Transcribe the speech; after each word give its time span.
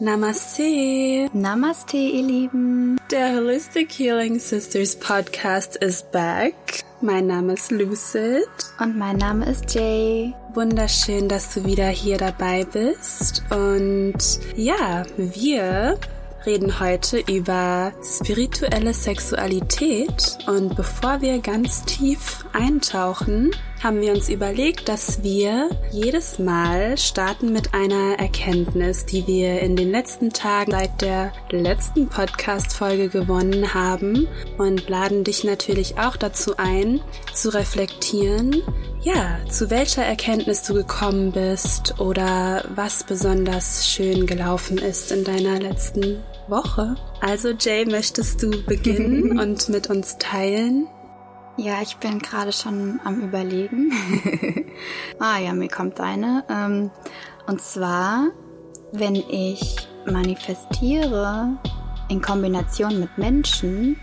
Namaste. 0.00 1.28
Namaste, 1.32 1.96
ihr 1.96 2.22
Lieben. 2.22 3.00
Der 3.10 3.34
Holistic 3.34 3.90
Healing 3.98 4.38
Sisters 4.38 4.94
Podcast 4.94 5.74
ist 5.74 6.12
back. 6.12 6.54
Mein 7.00 7.26
Name 7.26 7.54
ist 7.54 7.72
Lucid. 7.72 8.46
Und 8.78 8.96
mein 8.96 9.16
Name 9.16 9.50
ist 9.50 9.74
Jay. 9.74 10.32
Wunderschön, 10.54 11.28
dass 11.28 11.52
du 11.52 11.64
wieder 11.64 11.88
hier 11.88 12.16
dabei 12.16 12.64
bist. 12.64 13.42
Und 13.50 14.18
ja, 14.54 15.04
wir 15.16 15.98
reden 16.46 16.78
heute 16.78 17.18
über 17.18 17.92
spirituelle 18.04 18.94
Sexualität. 18.94 20.38
Und 20.46 20.76
bevor 20.76 21.20
wir 21.22 21.40
ganz 21.40 21.84
tief 21.84 22.44
eintauchen, 22.52 23.50
haben 23.82 24.00
wir 24.00 24.12
uns 24.12 24.28
überlegt, 24.28 24.88
dass 24.88 25.22
wir 25.22 25.70
jedes 25.90 26.38
Mal 26.38 26.96
starten 26.98 27.52
mit 27.52 27.74
einer 27.74 28.18
Erkenntnis, 28.18 29.06
die 29.06 29.26
wir 29.26 29.60
in 29.60 29.76
den 29.76 29.90
letzten 29.90 30.30
Tagen 30.30 30.72
seit 30.72 31.00
der 31.00 31.32
letzten 31.50 32.08
Podcast-Folge 32.08 33.08
gewonnen 33.08 33.74
haben 33.74 34.26
und 34.58 34.88
laden 34.88 35.24
dich 35.24 35.44
natürlich 35.44 35.98
auch 35.98 36.16
dazu 36.16 36.56
ein, 36.56 37.00
zu 37.32 37.54
reflektieren, 37.54 38.62
ja, 39.00 39.38
zu 39.48 39.70
welcher 39.70 40.04
Erkenntnis 40.04 40.62
du 40.62 40.74
gekommen 40.74 41.32
bist 41.32 42.00
oder 42.00 42.64
was 42.74 43.04
besonders 43.04 43.88
schön 43.88 44.26
gelaufen 44.26 44.78
ist 44.78 45.12
in 45.12 45.24
deiner 45.24 45.60
letzten 45.60 46.22
Woche. 46.48 46.96
Also 47.20 47.50
Jay, 47.50 47.84
möchtest 47.84 48.42
du 48.42 48.50
beginnen 48.64 49.38
und 49.40 49.68
mit 49.68 49.88
uns 49.88 50.18
teilen? 50.18 50.88
Ja, 51.60 51.82
ich 51.82 51.96
bin 51.96 52.20
gerade 52.20 52.52
schon 52.52 53.00
am 53.02 53.20
Überlegen. 53.20 53.90
ah 55.18 55.38
ja, 55.38 55.52
mir 55.52 55.66
kommt 55.66 55.98
eine. 55.98 56.44
Ähm, 56.48 56.92
und 57.48 57.60
zwar, 57.60 58.28
wenn 58.92 59.16
ich 59.16 59.76
manifestiere 60.06 61.58
in 62.08 62.22
Kombination 62.22 63.00
mit 63.00 63.18
Menschen, 63.18 63.96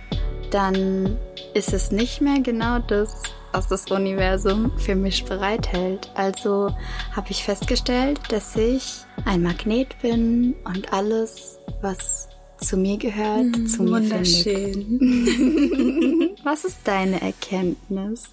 dann 0.51 1.17
ist 1.53 1.71
es 1.71 1.91
nicht 1.91 2.19
mehr 2.19 2.41
genau 2.41 2.79
das, 2.79 3.23
was 3.53 3.69
das 3.69 3.89
Universum 3.89 4.77
für 4.77 4.95
mich 4.95 5.23
bereithält. 5.23 6.11
Also 6.13 6.75
habe 7.15 7.27
ich 7.29 7.45
festgestellt, 7.45 8.19
dass 8.27 8.53
ich 8.57 9.05
ein 9.23 9.41
Magnet 9.41 9.97
bin 10.01 10.55
und 10.65 10.91
alles, 10.91 11.57
was 11.79 12.27
zu 12.59 12.77
mir 12.77 12.97
gehört, 12.97 13.57
mm, 13.57 13.67
zu 13.67 13.83
mir 13.83 13.91
wunderschön. 13.91 14.73
findet. 14.73 16.39
Was 16.45 16.65
ist 16.65 16.79
deine 16.83 17.21
Erkenntnis? 17.21 18.23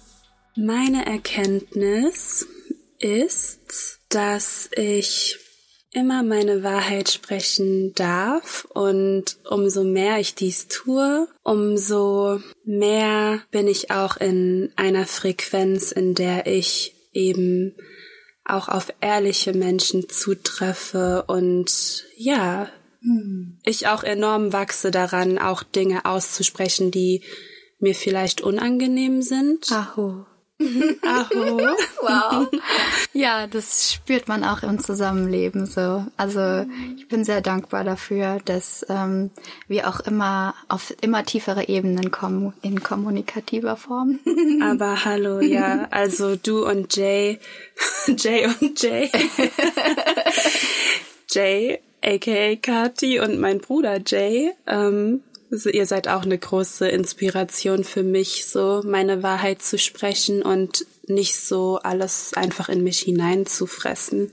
Meine 0.55 1.05
Erkenntnis 1.05 2.47
ist, 2.99 3.99
dass 4.09 4.69
ich 4.75 5.37
immer 5.91 6.23
meine 6.23 6.63
Wahrheit 6.63 7.09
sprechen 7.09 7.93
darf 7.93 8.67
und 8.73 9.37
umso 9.49 9.83
mehr 9.83 10.19
ich 10.19 10.35
dies 10.35 10.67
tue, 10.67 11.27
umso 11.43 12.39
mehr 12.65 13.41
bin 13.51 13.67
ich 13.67 13.91
auch 13.91 14.17
in 14.17 14.71
einer 14.75 15.05
Frequenz, 15.05 15.91
in 15.91 16.15
der 16.15 16.47
ich 16.47 16.95
eben 17.13 17.75
auch 18.45 18.69
auf 18.69 18.93
ehrliche 19.01 19.53
Menschen 19.53 20.09
zutreffe 20.09 21.23
und 21.27 22.05
ja, 22.17 22.69
hm. 23.01 23.42
Ich 23.65 23.87
auch 23.87 24.03
enorm 24.03 24.53
wachse 24.53 24.91
daran, 24.91 25.37
auch 25.37 25.63
Dinge 25.63 26.05
auszusprechen, 26.05 26.91
die 26.91 27.23
mir 27.79 27.95
vielleicht 27.95 28.41
unangenehm 28.41 29.21
sind. 29.21 29.71
Aho. 29.71 30.25
Aho. 31.01 31.59
wow. 32.01 32.47
Ja, 33.15 33.45
das 33.45 33.93
spürt 33.93 34.27
man 34.27 34.43
auch 34.43 34.63
im 34.63 34.79
Zusammenleben 34.79 35.67
so. 35.67 36.05
Also 36.17 36.65
ich 36.97 37.07
bin 37.07 37.23
sehr 37.23 37.41
dankbar 37.41 37.83
dafür, 37.83 38.39
dass 38.43 38.83
ähm, 38.89 39.29
wir 39.67 39.87
auch 39.87 39.99
immer 39.99 40.55
auf 40.67 40.93
immer 41.01 41.23
tiefere 41.23 41.67
Ebenen 41.67 42.09
kommen 42.09 42.53
in 42.63 42.81
kommunikativer 42.81 43.75
Form. 43.75 44.19
Aber 44.63 45.05
hallo, 45.05 45.41
ja. 45.41 45.87
Also 45.91 46.35
du 46.35 46.65
und 46.65 46.95
Jay, 46.95 47.39
Jay 48.07 48.47
und 48.59 48.81
Jay. 48.81 49.11
Jay 51.29 51.79
aka 52.03 52.55
Kati 52.55 53.19
und 53.19 53.39
mein 53.39 53.59
Bruder 53.59 53.99
Jay. 54.05 54.51
Ähm, 54.67 55.21
ihr 55.51 55.85
seid 55.85 56.07
auch 56.07 56.23
eine 56.23 56.37
große 56.37 56.87
Inspiration 56.87 57.83
für 57.83 58.03
mich, 58.03 58.45
so 58.45 58.81
meine 58.83 59.23
Wahrheit 59.23 59.61
zu 59.61 59.77
sprechen 59.77 60.41
und 60.41 60.85
nicht 61.07 61.39
so 61.39 61.79
alles 61.83 62.33
einfach 62.33 62.69
in 62.69 62.83
mich 62.83 62.99
hineinzufressen. 62.99 64.31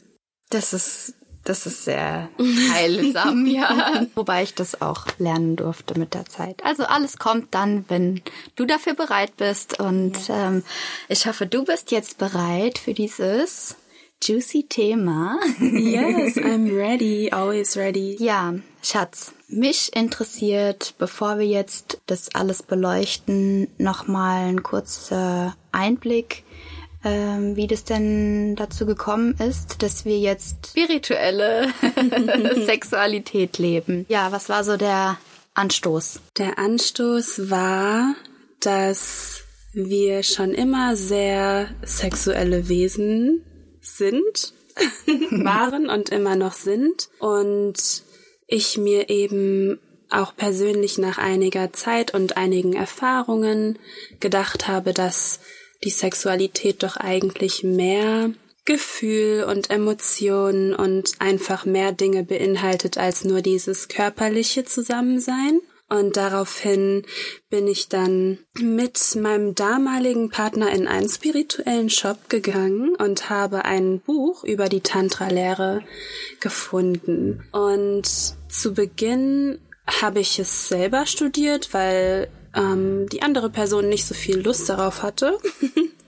Das 0.50 0.72
ist 0.72 1.14
das 1.44 1.64
ist 1.64 1.84
sehr 1.84 2.28
heilsam, 2.72 3.46
ja. 3.46 4.06
Wobei 4.14 4.42
ich 4.42 4.54
das 4.54 4.82
auch 4.82 5.06
lernen 5.18 5.56
durfte 5.56 5.98
mit 5.98 6.14
der 6.14 6.26
Zeit. 6.26 6.62
Also 6.64 6.84
alles 6.84 7.18
kommt 7.18 7.54
dann, 7.54 7.86
wenn 7.88 8.20
du 8.56 8.66
dafür 8.66 8.94
bereit 8.94 9.36
bist. 9.36 9.80
Und 9.80 10.12
yes. 10.12 10.28
ähm, 10.28 10.62
ich 11.08 11.26
hoffe, 11.26 11.46
du 11.46 11.64
bist 11.64 11.92
jetzt 11.92 12.18
bereit 12.18 12.78
für 12.78 12.92
dieses 12.92 13.76
juicy 14.22 14.64
Thema. 14.68 15.38
Yes, 15.60 16.36
I'm 16.36 16.74
ready, 16.76 17.30
always 17.32 17.76
ready. 17.76 18.16
Ja, 18.18 18.54
Schatz, 18.82 19.32
mich 19.48 19.94
interessiert, 19.94 20.94
bevor 20.98 21.38
wir 21.38 21.46
jetzt 21.46 22.00
das 22.06 22.34
alles 22.34 22.62
beleuchten, 22.62 23.68
nochmal 23.78 24.48
ein 24.48 24.62
kurzer 24.62 25.54
Einblick, 25.72 26.44
ähm, 27.04 27.56
wie 27.56 27.66
das 27.66 27.84
denn 27.84 28.56
dazu 28.56 28.86
gekommen 28.86 29.34
ist, 29.38 29.82
dass 29.82 30.04
wir 30.04 30.18
jetzt 30.18 30.68
spirituelle 30.68 31.68
Sexualität 32.66 33.58
leben. 33.58 34.06
Ja, 34.08 34.32
was 34.32 34.48
war 34.48 34.64
so 34.64 34.76
der 34.76 35.18
Anstoß? 35.54 36.20
Der 36.38 36.58
Anstoß 36.58 37.50
war, 37.50 38.14
dass 38.60 39.44
wir 39.72 40.22
schon 40.22 40.52
immer 40.52 40.96
sehr 40.96 41.68
sexuelle 41.82 42.68
Wesen 42.68 43.44
sind, 43.96 44.54
waren 45.30 45.88
und 45.88 46.10
immer 46.10 46.36
noch 46.36 46.54
sind. 46.54 47.08
Und 47.18 48.02
ich 48.46 48.78
mir 48.78 49.08
eben 49.10 49.78
auch 50.10 50.34
persönlich 50.34 50.98
nach 50.98 51.18
einiger 51.18 51.72
Zeit 51.72 52.14
und 52.14 52.36
einigen 52.36 52.74
Erfahrungen 52.74 53.78
gedacht 54.18 54.66
habe, 54.66 54.92
dass 54.92 55.40
die 55.84 55.90
Sexualität 55.90 56.82
doch 56.82 56.96
eigentlich 56.96 57.62
mehr 57.62 58.32
Gefühl 58.64 59.44
und 59.44 59.70
Emotionen 59.70 60.74
und 60.74 61.12
einfach 61.18 61.64
mehr 61.64 61.92
Dinge 61.92 62.24
beinhaltet 62.24 62.98
als 62.98 63.24
nur 63.24 63.40
dieses 63.40 63.88
körperliche 63.88 64.64
Zusammensein. 64.64 65.60
Und 65.90 66.16
daraufhin 66.16 67.04
bin 67.50 67.66
ich 67.66 67.88
dann 67.88 68.38
mit 68.60 69.16
meinem 69.16 69.56
damaligen 69.56 70.30
Partner 70.30 70.70
in 70.70 70.86
einen 70.86 71.08
spirituellen 71.08 71.90
Shop 71.90 72.28
gegangen 72.28 72.94
und 72.94 73.28
habe 73.28 73.64
ein 73.64 73.98
Buch 73.98 74.44
über 74.44 74.68
die 74.68 74.82
Tantra-Lehre 74.82 75.82
gefunden. 76.38 77.42
Und 77.50 78.06
zu 78.48 78.72
Beginn 78.72 79.58
habe 80.00 80.20
ich 80.20 80.38
es 80.38 80.68
selber 80.68 81.06
studiert, 81.06 81.74
weil 81.74 82.28
ähm, 82.54 83.08
die 83.08 83.22
andere 83.22 83.50
Person 83.50 83.88
nicht 83.88 84.06
so 84.06 84.14
viel 84.14 84.40
Lust 84.40 84.68
darauf 84.68 85.02
hatte. 85.02 85.38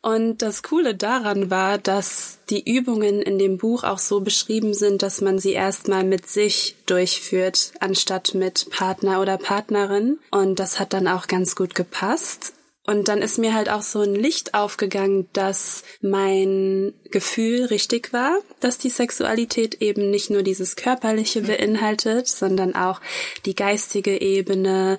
Und 0.00 0.42
das 0.42 0.64
Coole 0.64 0.96
daran 0.96 1.50
war, 1.50 1.78
dass 1.78 2.38
die 2.50 2.68
Übungen 2.68 3.22
in 3.22 3.38
dem 3.38 3.56
Buch 3.56 3.84
auch 3.84 3.98
so 3.98 4.20
beschrieben 4.20 4.74
sind, 4.74 5.02
dass 5.02 5.20
man 5.20 5.38
sie 5.38 5.52
erstmal 5.52 6.02
mit 6.02 6.26
sich 6.26 6.74
durchführt, 6.86 7.72
anstatt 7.78 8.34
mit 8.34 8.68
Partner 8.70 9.20
oder 9.20 9.38
Partnerin. 9.38 10.18
Und 10.30 10.58
das 10.58 10.80
hat 10.80 10.92
dann 10.92 11.06
auch 11.06 11.28
ganz 11.28 11.54
gut 11.54 11.74
gepasst. 11.76 12.54
Und 12.84 13.06
dann 13.06 13.22
ist 13.22 13.38
mir 13.38 13.54
halt 13.54 13.68
auch 13.70 13.82
so 13.82 14.00
ein 14.00 14.16
Licht 14.16 14.54
aufgegangen, 14.54 15.28
dass 15.32 15.84
mein 16.00 16.92
Gefühl 17.12 17.66
richtig 17.66 18.12
war, 18.12 18.38
dass 18.58 18.76
die 18.76 18.90
Sexualität 18.90 19.80
eben 19.80 20.10
nicht 20.10 20.30
nur 20.30 20.42
dieses 20.42 20.74
körperliche 20.74 21.42
beinhaltet, 21.42 22.26
sondern 22.26 22.74
auch 22.74 23.00
die 23.46 23.54
geistige 23.54 24.20
Ebene, 24.20 24.98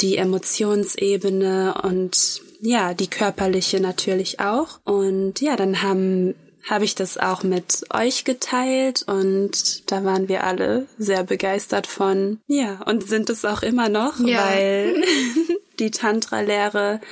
die 0.00 0.16
Emotionsebene 0.16 1.74
und 1.82 2.43
ja, 2.64 2.94
die 2.94 3.08
körperliche 3.08 3.78
natürlich 3.78 4.40
auch. 4.40 4.80
Und 4.84 5.40
ja, 5.40 5.54
dann 5.54 5.82
haben 5.82 6.34
habe 6.68 6.86
ich 6.86 6.94
das 6.94 7.18
auch 7.18 7.42
mit 7.42 7.84
euch 7.92 8.24
geteilt 8.24 9.04
und 9.06 9.90
da 9.92 10.02
waren 10.02 10.28
wir 10.28 10.44
alle 10.44 10.86
sehr 10.96 11.22
begeistert 11.22 11.86
von. 11.86 12.40
Ja, 12.46 12.80
und 12.86 13.06
sind 13.06 13.28
es 13.28 13.44
auch 13.44 13.62
immer 13.62 13.90
noch, 13.90 14.18
ja. 14.18 14.46
weil 14.46 15.04
die 15.78 15.90
Tantra-Lehre 15.90 17.02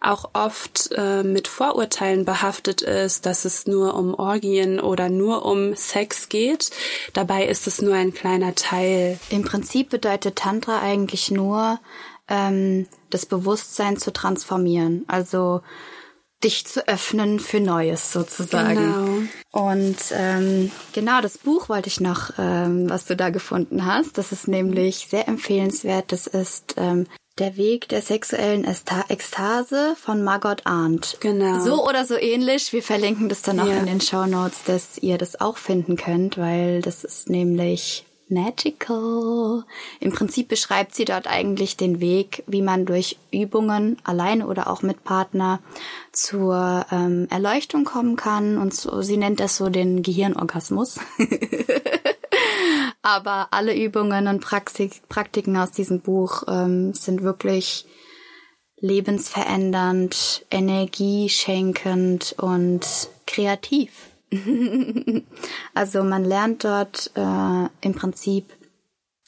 auch 0.00 0.30
oft 0.34 0.90
äh, 0.96 1.24
mit 1.24 1.48
Vorurteilen 1.48 2.24
behaftet 2.24 2.82
ist, 2.82 3.26
dass 3.26 3.44
es 3.44 3.66
nur 3.66 3.94
um 3.94 4.14
Orgien 4.14 4.78
oder 4.78 5.08
nur 5.08 5.44
um 5.44 5.74
Sex 5.74 6.28
geht. 6.28 6.70
Dabei 7.12 7.46
ist 7.46 7.66
es 7.66 7.82
nur 7.82 7.94
ein 7.94 8.14
kleiner 8.14 8.54
Teil. 8.54 9.18
Im 9.30 9.42
Prinzip 9.42 9.90
bedeutet 9.90 10.36
Tantra 10.36 10.80
eigentlich 10.82 11.32
nur, 11.32 11.80
ähm, 12.28 12.86
das 13.10 13.26
Bewusstsein 13.26 13.96
zu 13.96 14.12
transformieren. 14.12 15.04
Also 15.08 15.62
dich 16.42 16.66
zu 16.66 16.88
öffnen 16.88 17.38
für 17.38 17.60
Neues 17.60 18.12
sozusagen. 18.12 18.74
Genau. 18.74 19.66
Und 19.66 19.98
ähm, 20.12 20.70
genau 20.92 21.20
das 21.20 21.38
Buch 21.38 21.68
wollte 21.68 21.88
ich 21.88 22.00
noch, 22.00 22.30
ähm, 22.38 22.88
was 22.88 23.04
du 23.04 23.14
da 23.14 23.30
gefunden 23.30 23.84
hast. 23.84 24.16
Das 24.16 24.32
ist 24.32 24.48
nämlich 24.48 25.08
sehr 25.10 25.28
empfehlenswert. 25.28 26.12
Das 26.12 26.26
ist 26.26 26.76
ähm, 26.78 27.06
der 27.38 27.56
Weg 27.56 27.88
der 27.88 28.02
sexuellen 28.02 28.66
Ekstase 29.08 29.94
von 30.00 30.22
Margot 30.22 30.62
Arndt. 30.64 31.18
Genau. 31.20 31.62
So 31.62 31.86
oder 31.86 32.06
so 32.06 32.16
ähnlich. 32.16 32.72
Wir 32.72 32.82
verlinken 32.82 33.28
das 33.28 33.42
dann 33.42 33.60
auch 33.60 33.66
ja. 33.66 33.78
in 33.78 33.86
den 33.86 34.00
Show 34.00 34.26
Notes, 34.26 34.64
dass 34.64 34.98
ihr 34.98 35.18
das 35.18 35.40
auch 35.40 35.58
finden 35.58 35.96
könnt, 35.96 36.38
weil 36.38 36.80
das 36.80 37.04
ist 37.04 37.28
nämlich 37.28 38.06
magical. 38.30 39.64
Im 40.00 40.12
Prinzip 40.12 40.48
beschreibt 40.48 40.94
sie 40.94 41.04
dort 41.04 41.26
eigentlich 41.26 41.76
den 41.76 42.00
Weg, 42.00 42.42
wie 42.46 42.62
man 42.62 42.86
durch 42.86 43.18
Übungen 43.32 43.98
alleine 44.04 44.46
oder 44.46 44.70
auch 44.70 44.82
mit 44.82 45.04
Partner 45.04 45.60
zur 46.12 46.86
ähm, 46.90 47.26
Erleuchtung 47.30 47.84
kommen 47.84 48.16
kann. 48.16 48.58
Und 48.58 48.74
so, 48.74 49.02
sie 49.02 49.16
nennt 49.16 49.40
das 49.40 49.56
so 49.56 49.68
den 49.68 50.02
Gehirnorgasmus. 50.02 51.00
Aber 53.02 53.48
alle 53.50 53.76
Übungen 53.76 54.28
und 54.28 54.40
Praxik, 54.40 55.08
Praktiken 55.08 55.56
aus 55.56 55.72
diesem 55.72 56.00
Buch 56.00 56.44
ähm, 56.48 56.92
sind 56.92 57.22
wirklich 57.22 57.86
lebensverändernd, 58.80 60.46
energieschenkend 60.50 62.34
und 62.38 62.86
kreativ. 63.26 64.09
also 65.74 66.04
man 66.04 66.24
lernt 66.24 66.64
dort 66.64 67.10
äh, 67.14 67.68
im 67.80 67.94
Prinzip, 67.94 68.52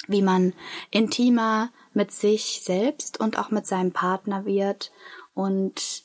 wie 0.06 0.22
man 0.22 0.52
intimer 0.90 1.70
mit 1.94 2.12
sich 2.12 2.62
selbst 2.64 3.20
und 3.20 3.38
auch 3.38 3.50
mit 3.50 3.66
seinem 3.66 3.92
Partner 3.92 4.44
wird. 4.44 4.92
Und 5.34 6.04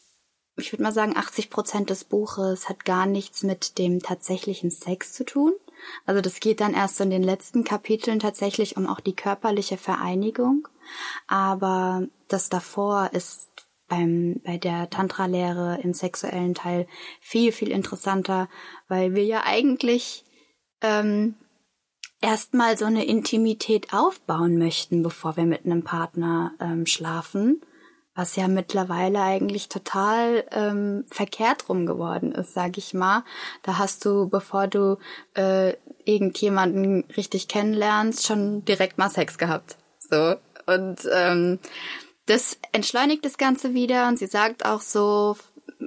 ich 0.57 0.73
würde 0.73 0.83
mal 0.83 0.91
sagen, 0.91 1.15
80 1.15 1.49
Prozent 1.49 1.89
des 1.89 2.03
Buches 2.03 2.69
hat 2.69 2.85
gar 2.85 3.05
nichts 3.05 3.43
mit 3.43 3.77
dem 3.77 4.01
tatsächlichen 4.01 4.71
Sex 4.71 5.13
zu 5.13 5.23
tun. 5.23 5.53
Also 6.05 6.21
das 6.21 6.39
geht 6.39 6.59
dann 6.59 6.73
erst 6.73 6.99
in 6.99 7.11
den 7.11 7.23
letzten 7.23 7.63
Kapiteln 7.63 8.19
tatsächlich 8.19 8.77
um 8.77 8.87
auch 8.87 8.99
die 8.99 9.15
körperliche 9.15 9.77
Vereinigung. 9.77 10.67
Aber 11.27 12.07
das 12.27 12.49
davor 12.49 13.11
ist 13.13 13.49
beim, 13.87 14.41
bei 14.43 14.57
der 14.57 14.89
Tantra-Lehre 14.89 15.79
im 15.81 15.93
sexuellen 15.93 16.53
Teil 16.53 16.87
viel, 17.21 17.51
viel 17.51 17.71
interessanter, 17.71 18.49
weil 18.87 19.15
wir 19.15 19.23
ja 19.23 19.43
eigentlich 19.45 20.23
ähm, 20.81 21.35
erstmal 22.21 22.77
so 22.77 22.85
eine 22.85 23.05
Intimität 23.05 23.93
aufbauen 23.93 24.57
möchten, 24.57 25.03
bevor 25.03 25.37
wir 25.37 25.45
mit 25.45 25.65
einem 25.65 25.83
Partner 25.83 26.53
ähm, 26.59 26.85
schlafen, 26.85 27.61
was 28.15 28.35
ja 28.35 28.47
mittlerweile 28.47 29.21
eigentlich 29.21 29.69
total 29.69 30.43
ähm, 30.51 31.05
verkehrt 31.11 31.69
rum 31.69 31.85
geworden 31.85 32.31
ist, 32.31 32.53
sag 32.53 32.77
ich 32.77 32.93
mal. 32.93 33.23
Da 33.61 33.77
hast 33.77 34.03
du, 34.05 34.27
bevor 34.27 34.67
du 34.67 34.97
äh, 35.35 35.73
irgendjemanden 36.03 37.03
richtig 37.15 37.47
kennenlernst, 37.47 38.25
schon 38.25 38.65
direkt 38.65 38.97
mal 38.97 39.09
Sex 39.09 39.37
gehabt. 39.37 39.77
So. 39.99 40.35
Und 40.65 41.07
ähm, 41.13 41.59
das 42.27 42.59
entschleunigt 42.71 43.25
das 43.25 43.37
Ganze 43.37 43.73
wieder 43.73 44.07
und 44.07 44.19
sie 44.19 44.27
sagt 44.27 44.65
auch 44.65 44.81
so, 44.81 45.35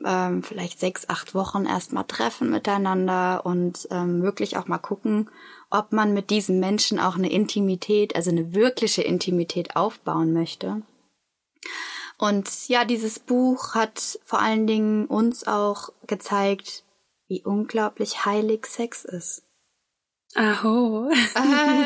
ähm, 0.04 0.42
vielleicht 0.42 0.80
sechs, 0.80 1.08
acht 1.08 1.34
Wochen 1.34 1.66
erstmal 1.66 2.04
treffen 2.04 2.50
miteinander 2.50 3.44
und 3.44 3.86
ähm, 3.90 4.22
wirklich 4.22 4.56
auch 4.56 4.66
mal 4.66 4.78
gucken, 4.78 5.30
ob 5.70 5.92
man 5.92 6.14
mit 6.14 6.30
diesen 6.30 6.58
Menschen 6.58 6.98
auch 6.98 7.16
eine 7.16 7.30
Intimität, 7.30 8.16
also 8.16 8.30
eine 8.30 8.54
wirkliche 8.54 9.02
Intimität 9.02 9.76
aufbauen 9.76 10.32
möchte. 10.32 10.82
Und 12.18 12.68
ja, 12.68 12.84
dieses 12.84 13.18
Buch 13.18 13.74
hat 13.74 14.18
vor 14.24 14.40
allen 14.40 14.66
Dingen 14.66 15.06
uns 15.06 15.46
auch 15.46 15.90
gezeigt, 16.06 16.84
wie 17.28 17.42
unglaublich 17.42 18.24
heilig 18.26 18.66
Sex 18.66 19.04
ist. 19.04 19.42
Aho. 20.34 21.10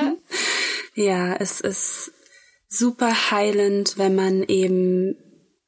ja, 0.94 1.34
es 1.34 1.60
ist 1.60 2.12
super 2.76 3.30
heilend, 3.30 3.98
wenn 3.98 4.14
man 4.14 4.42
eben 4.42 5.16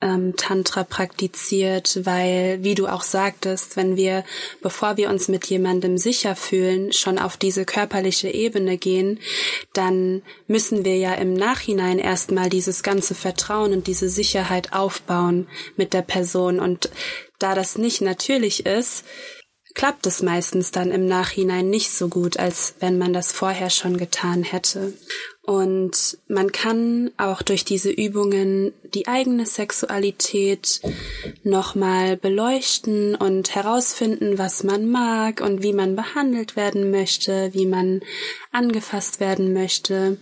ähm, 0.03 0.35
Tantra 0.37 0.85
praktiziert, 0.85 2.01
weil, 2.05 2.63
wie 2.63 2.75
du 2.75 2.87
auch 2.87 3.03
sagtest, 3.03 3.77
wenn 3.77 3.97
wir, 3.97 4.25
bevor 4.63 4.97
wir 4.97 5.09
uns 5.09 5.29
mit 5.29 5.47
jemandem 5.47 5.97
sicher 5.97 6.37
fühlen, 6.37 6.93
schon 6.93 7.19
auf 7.19 7.37
diese 7.37 7.65
körperliche 7.65 8.29
Ebene 8.29 8.77
gehen, 8.77 9.21
dann 9.73 10.23
müssen 10.47 10.85
wir 10.85 10.97
ja 10.97 11.15
im 11.15 11.33
Nachhinein 11.33 11.99
erstmal 11.99 12.51
dieses 12.51 12.83
ganze 12.83 13.15
Vertrauen 13.15 13.73
und 13.73 13.87
diese 13.87 14.09
Sicherheit 14.09 14.73
aufbauen 14.75 15.49
mit 15.77 15.95
der 15.95 16.03
Person. 16.03 16.61
Und 16.61 16.91
da 17.39 17.55
das 17.55 17.79
nicht 17.79 18.03
natürlich 18.03 18.67
ist, 18.67 19.05
klappt 19.75 20.07
es 20.07 20.23
meistens 20.23 20.71
dann 20.73 20.91
im 20.91 21.07
Nachhinein 21.07 21.69
nicht 21.69 21.91
so 21.91 22.09
gut, 22.09 22.39
als 22.39 22.75
wenn 22.81 22.97
man 22.99 23.13
das 23.13 23.33
vorher 23.33 23.71
schon 23.71 23.99
getan 23.99 24.43
hätte. 24.43 24.95
Und 25.47 26.19
man 26.27 26.51
kann 26.51 27.13
auch 27.19 27.41
durch 27.41 27.65
diese 27.65 27.91
Übungen 27.91 28.73
die 28.83 29.07
eigene 29.07 29.47
Sexualität 29.47 30.81
nochmal 31.45 32.17
beleuchten 32.17 33.15
und 33.15 33.55
herausfinden, 33.55 34.39
was 34.39 34.65
man 34.65 34.91
mag 34.91 35.41
und 35.41 35.63
wie 35.63 35.73
man 35.73 35.95
behandelt 35.95 36.57
werden 36.57 36.91
möchte, 36.91 37.55
wie 37.55 37.67
man 37.67 38.01
angefasst 38.51 39.21
werden 39.21 39.53
möchte. 39.53 40.17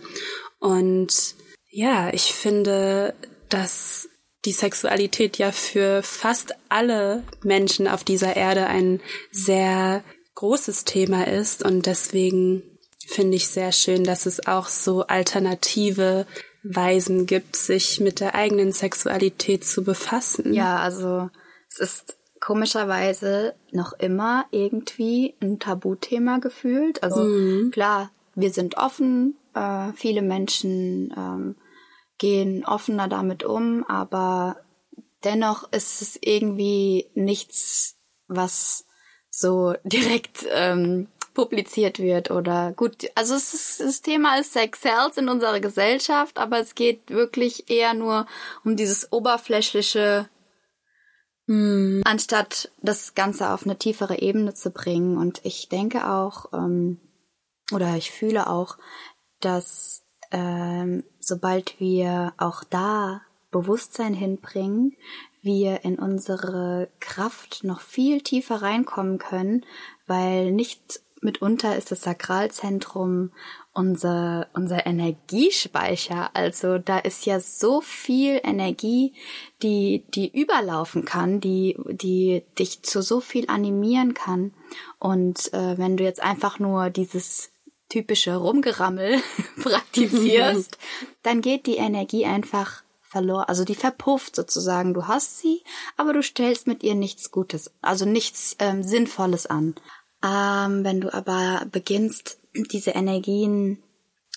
Und 0.59 1.33
ja, 1.71 2.13
ich 2.13 2.33
finde, 2.33 3.15
dass 3.49 4.07
die 4.45 4.51
Sexualität 4.51 5.39
ja 5.39 5.51
für 5.51 6.03
fast 6.03 6.53
alle 6.69 7.23
Menschen 7.41 7.87
auf 7.87 8.03
dieser 8.03 8.35
Erde 8.35 8.67
ein 8.67 9.01
sehr 9.31 10.03
großes 10.35 10.85
Thema 10.85 11.27
ist 11.27 11.63
und 11.65 11.87
deswegen 11.87 12.61
finde 13.07 13.37
ich 13.37 13.47
sehr 13.47 13.71
schön, 13.71 14.03
dass 14.03 14.25
es 14.25 14.47
auch 14.47 14.67
so 14.67 15.07
alternative 15.07 16.25
Weisen 16.63 17.25
gibt, 17.25 17.55
sich 17.55 17.99
mit 17.99 18.19
der 18.19 18.35
eigenen 18.35 18.71
Sexualität 18.71 19.65
zu 19.65 19.83
befassen. 19.83 20.53
Ja, 20.53 20.79
also 20.79 21.29
es 21.69 21.79
ist 21.79 22.17
komischerweise 22.39 23.55
noch 23.71 23.93
immer 23.93 24.45
irgendwie 24.51 25.35
ein 25.41 25.59
Tabuthema 25.59 26.39
gefühlt. 26.39 27.03
Also 27.03 27.23
mhm. 27.23 27.71
klar, 27.71 28.11
wir 28.35 28.51
sind 28.51 28.77
offen, 28.77 29.35
äh, 29.53 29.93
viele 29.93 30.21
Menschen 30.21 31.13
ähm, 31.17 31.55
gehen 32.17 32.65
offener 32.65 33.07
damit 33.07 33.43
um, 33.43 33.83
aber 33.83 34.57
dennoch 35.23 35.71
ist 35.71 36.01
es 36.01 36.17
irgendwie 36.21 37.09
nichts, 37.13 37.97
was 38.27 38.85
so 39.29 39.73
direkt 39.83 40.45
ähm, 40.49 41.07
publiziert 41.35 41.99
wird 41.99 42.31
oder 42.31 42.71
gut, 42.71 43.11
also 43.13 43.35
es 43.35 43.53
ist, 43.53 43.81
das 43.81 44.01
Thema 44.01 44.39
ist 44.39 44.53
Sex 44.53 44.81
Sales 44.81 45.17
in 45.17 45.29
unserer 45.29 45.59
Gesellschaft, 45.59 46.39
aber 46.39 46.59
es 46.59 46.73
geht 46.73 47.11
wirklich 47.11 47.69
eher 47.69 47.93
nur 47.93 48.25
um 48.63 48.75
dieses 48.75 49.11
oberflächliche, 49.11 50.27
hm, 51.45 52.01
anstatt 52.05 52.71
das 52.81 53.13
Ganze 53.13 53.51
auf 53.51 53.65
eine 53.65 53.77
tiefere 53.77 54.19
Ebene 54.19 54.55
zu 54.55 54.71
bringen. 54.71 55.17
Und 55.17 55.41
ich 55.43 55.69
denke 55.69 56.09
auch, 56.09 56.51
ähm, 56.53 56.99
oder 57.71 57.95
ich 57.95 58.09
fühle 58.09 58.49
auch, 58.49 58.77
dass 59.41 60.03
ähm, 60.31 61.03
sobald 61.19 61.79
wir 61.79 62.33
auch 62.37 62.63
da 62.63 63.21
Bewusstsein 63.51 64.13
hinbringen, 64.13 64.97
wir 65.41 65.85
in 65.85 65.99
unsere 65.99 66.89
Kraft 66.99 67.63
noch 67.63 67.79
viel 67.79 68.21
tiefer 68.21 68.61
reinkommen 68.63 69.19
können, 69.19 69.65
weil 70.07 70.51
nicht 70.51 71.01
mitunter 71.25 71.75
ist 71.75 71.91
das 71.91 72.01
Sakralzentrum 72.01 73.31
unser, 73.73 74.47
unser 74.53 74.85
Energiespeicher. 74.85 76.29
Also 76.33 76.77
da 76.77 76.97
ist 76.97 77.25
ja 77.25 77.41
so 77.41 77.81
viel 77.81 78.39
Energie, 78.43 79.13
die, 79.61 80.05
die 80.07 80.29
überlaufen 80.29 81.03
kann, 81.03 81.41
die, 81.41 81.77
die 81.91 82.43
dich 82.57 82.83
zu 82.83 83.01
so 83.01 83.19
viel 83.19 83.49
animieren 83.49 84.13
kann. 84.13 84.53
Und 84.97 85.53
äh, 85.53 85.77
wenn 85.77 85.97
du 85.97 86.05
jetzt 86.05 86.23
einfach 86.23 86.59
nur 86.59 86.89
dieses 86.89 87.51
typische 87.89 88.37
Rumgerammel 88.37 89.21
praktizierst, 89.61 90.77
dann 91.23 91.41
geht 91.41 91.65
die 91.65 91.77
Energie 91.77 92.25
einfach 92.25 92.83
verloren, 93.01 93.45
also 93.47 93.63
die 93.63 93.75
verpufft 93.75 94.35
sozusagen. 94.35 94.93
Du 94.93 95.07
hast 95.07 95.39
sie, 95.39 95.63
aber 95.95 96.13
du 96.13 96.23
stellst 96.23 96.67
mit 96.67 96.83
ihr 96.83 96.95
nichts 96.95 97.31
Gutes, 97.31 97.71
also 97.81 98.05
nichts 98.05 98.55
ähm, 98.59 98.83
Sinnvolles 98.83 99.45
an. 99.45 99.75
Ähm, 100.25 100.83
wenn 100.83 101.01
du 101.01 101.13
aber 101.13 101.65
beginnst, 101.71 102.39
diese 102.71 102.91
Energien 102.91 103.83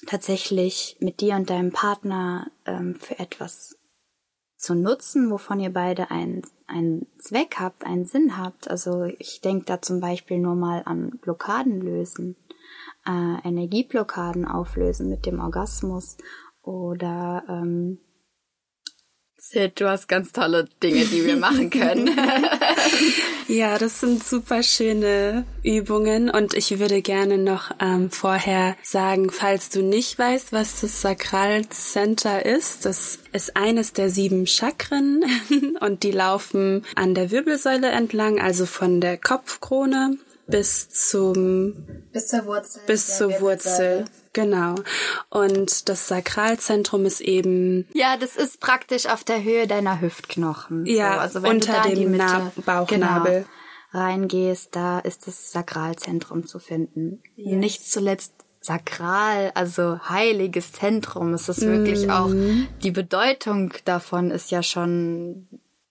tatsächlich 0.07 0.97
mit 1.01 1.21
dir 1.21 1.35
und 1.37 1.49
deinem 1.49 1.73
Partner 1.73 2.51
ähm, 2.67 2.95
für 2.97 3.19
etwas 3.19 3.79
zu 4.57 4.75
nutzen, 4.75 5.31
wovon 5.31 5.61
ihr 5.61 5.73
beide 5.73 6.11
einen, 6.11 6.43
einen 6.67 7.07
Zweck 7.19 7.57
habt, 7.59 7.87
einen 7.87 8.05
Sinn 8.05 8.37
habt. 8.37 8.69
Also 8.69 9.05
ich 9.05 9.41
denke 9.41 9.65
da 9.65 9.81
zum 9.81 10.01
Beispiel 10.01 10.39
nur 10.39 10.57
mal 10.57 10.83
an 10.85 11.19
Blockaden 11.23 11.81
lösen, 11.81 12.37
äh, 13.07 13.49
Energieblockaden 13.49 14.45
auflösen 14.45 15.09
mit 15.09 15.25
dem 15.27 15.41
Orgasmus 15.41 16.19
oder 16.61 17.45
ähm, 17.49 17.99
Sid, 19.41 19.81
du 19.81 19.89
hast 19.89 20.09
ganz 20.09 20.33
tolle 20.33 20.69
Dinge, 20.83 21.05
die 21.05 21.25
wir 21.25 21.37
machen 21.37 21.71
können. 21.71 22.11
ja, 23.49 23.79
das 23.79 24.01
sind 24.01 24.25
super 24.25 24.65
schöne 24.65 25.45
Übungen 25.63 26.29
und 26.29 26.55
ich 26.55 26.77
würde 26.81 27.03
gerne 27.03 27.39
noch 27.39 27.71
ähm, 27.79 28.11
vorher 28.11 28.77
sagen, 28.83 29.31
falls 29.31 29.71
du 29.71 29.81
nicht 29.81 30.19
weißt, 30.19 30.53
was 30.53 30.81
das 30.81 31.01
Sakralcenter 31.03 32.45
ist, 32.45 32.85
das 32.85 33.21
ist 33.33 33.57
eines 33.57 33.93
der 33.93 34.11
sieben 34.11 34.49
Chakren 34.49 35.25
und 35.81 36.03
die 36.03 36.11
laufen 36.11 36.85
an 36.97 37.15
der 37.15 37.31
Wirbelsäule 37.31 37.91
entlang, 37.91 38.41
also 38.41 38.67
von 38.67 39.01
der 39.01 39.19
Kopfkrone 39.19 40.19
bis 40.49 40.89
zum 40.89 41.75
bis 42.13 42.29
zur 42.29 42.47
Wurzel 42.47 42.83
bis 42.87 43.17
zur 43.17 43.41
Wurzel 43.41 44.05
genau 44.33 44.75
und 45.31 45.89
das 45.89 46.09
Sakralzentrum 46.09 47.05
ist 47.07 47.21
eben 47.21 47.87
ja 47.93 48.17
das 48.17 48.37
ist 48.37 48.61
praktisch 48.61 49.07
auf 49.07 49.25
der 49.25 49.43
Höhe 49.43 49.67
deiner 49.67 50.01
Hüftknochen 50.01 50.87
ja 50.87 51.15
so, 51.15 51.21
also 51.21 51.43
wenn 51.43 51.57
unter 51.57 51.83
du 51.83 51.89
da 51.89 51.95
dem 51.95 52.11
Mitte, 52.11 52.53
Bauchnabel 52.65 53.47
genau, 53.93 54.05
reingehst 54.05 54.75
da 54.75 54.99
ist 55.01 55.27
das 55.27 55.53
Sakralzentrum 55.53 56.47
zu 56.47 56.59
finden 56.59 57.23
yes. 57.37 57.57
nicht 57.57 57.91
zuletzt 57.91 58.33
sakral, 58.61 59.53
also 59.55 60.01
heiliges 60.09 60.73
Zentrum. 60.73 61.33
Es 61.33 61.49
ist 61.49 61.63
wirklich 61.63 62.07
mm. 62.07 62.11
auch, 62.11 62.31
die 62.83 62.91
Bedeutung 62.91 63.73
davon 63.85 64.31
ist 64.31 64.51
ja 64.51 64.63
schon 64.63 65.47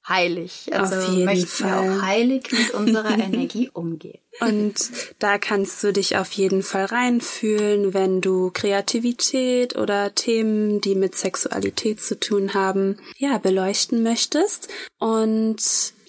heilig. 0.08 0.68
Also 0.72 0.96
Auf 0.96 1.10
jeden 1.10 1.26
möchten 1.26 1.48
Fall. 1.48 1.84
wir 1.84 1.98
auch 1.98 2.02
heilig 2.02 2.52
mit 2.52 2.72
unserer 2.72 3.18
Energie 3.20 3.70
umgehen. 3.72 4.20
Und 4.40 4.76
da 5.20 5.38
kannst 5.38 5.84
du 5.84 5.92
dich 5.92 6.18
auf 6.18 6.32
jeden 6.34 6.62
Fall 6.62 6.86
reinfühlen, 6.86 7.94
wenn 7.94 8.22
du 8.22 8.52
Kreativität 8.52 9.76
oder 9.76 10.14
Themen, 10.14 10.80
die 10.80 10.96
mit 10.96 11.16
Sexualität 11.16 12.02
zu 12.02 12.20
tun 12.20 12.54
haben, 12.54 12.98
ja, 13.18 13.38
beleuchten 13.40 14.04
möchtest. 14.04 14.70
Und 15.00 15.58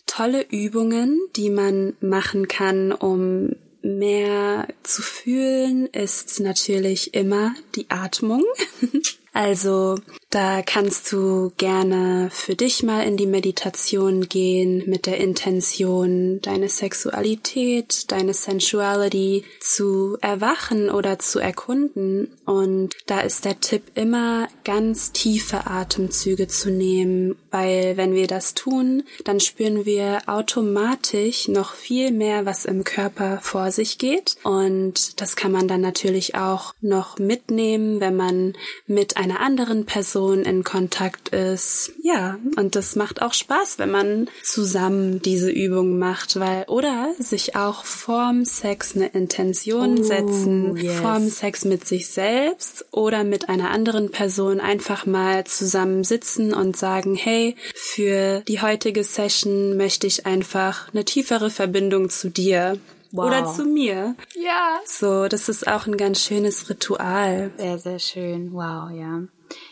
tolle 0.06 0.44
Übungen, 0.50 1.20
die 1.36 1.50
man 1.50 1.96
machen 2.00 2.48
kann, 2.48 2.92
um 2.92 3.56
mehr 3.82 4.68
zu 4.82 5.02
fühlen, 5.02 5.86
ist 5.86 6.40
natürlich 6.40 7.14
immer 7.14 7.54
die 7.74 7.88
Atmung. 7.90 8.44
Also 9.34 9.94
da 10.30 10.60
kannst 10.60 11.10
du 11.10 11.52
gerne 11.56 12.28
für 12.30 12.54
dich 12.54 12.82
mal 12.82 13.06
in 13.06 13.16
die 13.16 13.26
Meditation 13.26 14.28
gehen 14.28 14.82
mit 14.86 15.06
der 15.06 15.16
Intention, 15.16 16.40
deine 16.42 16.68
Sexualität, 16.68 18.12
deine 18.12 18.34
Sensuality 18.34 19.44
zu 19.58 20.18
erwachen 20.20 20.90
oder 20.90 21.18
zu 21.18 21.38
erkunden. 21.38 22.28
Und 22.44 22.94
da 23.06 23.20
ist 23.20 23.46
der 23.46 23.60
Tipp 23.60 23.84
immer 23.94 24.48
ganz 24.64 25.12
tiefe 25.12 25.66
Atemzüge 25.66 26.46
zu 26.46 26.70
nehmen, 26.70 27.36
weil 27.50 27.96
wenn 27.96 28.12
wir 28.12 28.26
das 28.26 28.52
tun, 28.52 29.04
dann 29.24 29.40
spüren 29.40 29.86
wir 29.86 30.20
automatisch 30.26 31.48
noch 31.48 31.72
viel 31.72 32.10
mehr, 32.10 32.44
was 32.44 32.66
im 32.66 32.84
Körper 32.84 33.38
vor 33.40 33.70
sich 33.70 33.96
geht. 33.96 34.36
Und 34.42 35.22
das 35.22 35.36
kann 35.36 35.52
man 35.52 35.68
dann 35.68 35.80
natürlich 35.80 36.34
auch 36.34 36.74
noch 36.82 37.18
mitnehmen, 37.18 38.00
wenn 38.00 38.16
man 38.16 38.52
mit 38.86 39.16
einer 39.16 39.40
anderen 39.40 39.86
Person 39.86 40.17
Person 40.18 40.42
in 40.42 40.64
Kontakt 40.64 41.28
ist. 41.28 41.92
Ja, 42.02 42.38
und 42.56 42.74
das 42.74 42.96
macht 42.96 43.22
auch 43.22 43.32
Spaß, 43.32 43.78
wenn 43.78 43.92
man 43.92 44.28
zusammen 44.42 45.22
diese 45.22 45.48
Übung 45.48 45.96
macht, 45.96 46.40
weil 46.40 46.64
oder 46.66 47.14
sich 47.20 47.54
auch 47.54 47.84
vorm 47.84 48.44
Sex 48.44 48.96
eine 48.96 49.06
Intention 49.06 50.00
oh, 50.00 50.02
setzen, 50.02 50.76
yes. 50.76 50.96
vorm 50.96 51.28
Sex 51.28 51.64
mit 51.64 51.86
sich 51.86 52.08
selbst 52.08 52.86
oder 52.90 53.22
mit 53.22 53.48
einer 53.48 53.70
anderen 53.70 54.10
Person 54.10 54.58
einfach 54.58 55.06
mal 55.06 55.44
zusammen 55.44 56.02
sitzen 56.02 56.52
und 56.52 56.76
sagen, 56.76 57.14
hey, 57.14 57.54
für 57.74 58.40
die 58.48 58.60
heutige 58.60 59.04
Session 59.04 59.76
möchte 59.76 60.08
ich 60.08 60.26
einfach 60.26 60.92
eine 60.92 61.04
tiefere 61.04 61.48
Verbindung 61.48 62.10
zu 62.10 62.28
dir. 62.28 62.76
Wow. 63.12 63.26
Oder 63.26 63.46
zu 63.46 63.64
mir. 63.64 64.16
Ja. 64.34 64.80
So, 64.84 65.28
das 65.28 65.48
ist 65.48 65.66
auch 65.68 65.86
ein 65.86 65.96
ganz 65.96 66.20
schönes 66.20 66.68
Ritual. 66.68 67.52
Sehr, 67.56 67.78
sehr 67.78 67.98
schön. 68.00 68.52
Wow, 68.52 68.90
ja. 68.90 69.22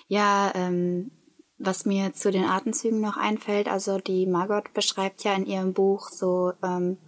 Ja, 0.08 0.52
ähm, 0.54 1.10
was 1.58 1.86
mir 1.86 2.12
zu 2.12 2.30
den 2.30 2.44
Atemzügen 2.44 3.00
noch 3.00 3.16
einfällt, 3.16 3.68
also 3.68 3.98
die 3.98 4.26
Margot 4.26 4.72
beschreibt 4.74 5.24
ja 5.24 5.34
in 5.34 5.46
ihrem 5.46 5.72
Buch 5.72 6.10
so 6.10 6.52
ähm, 6.62 6.98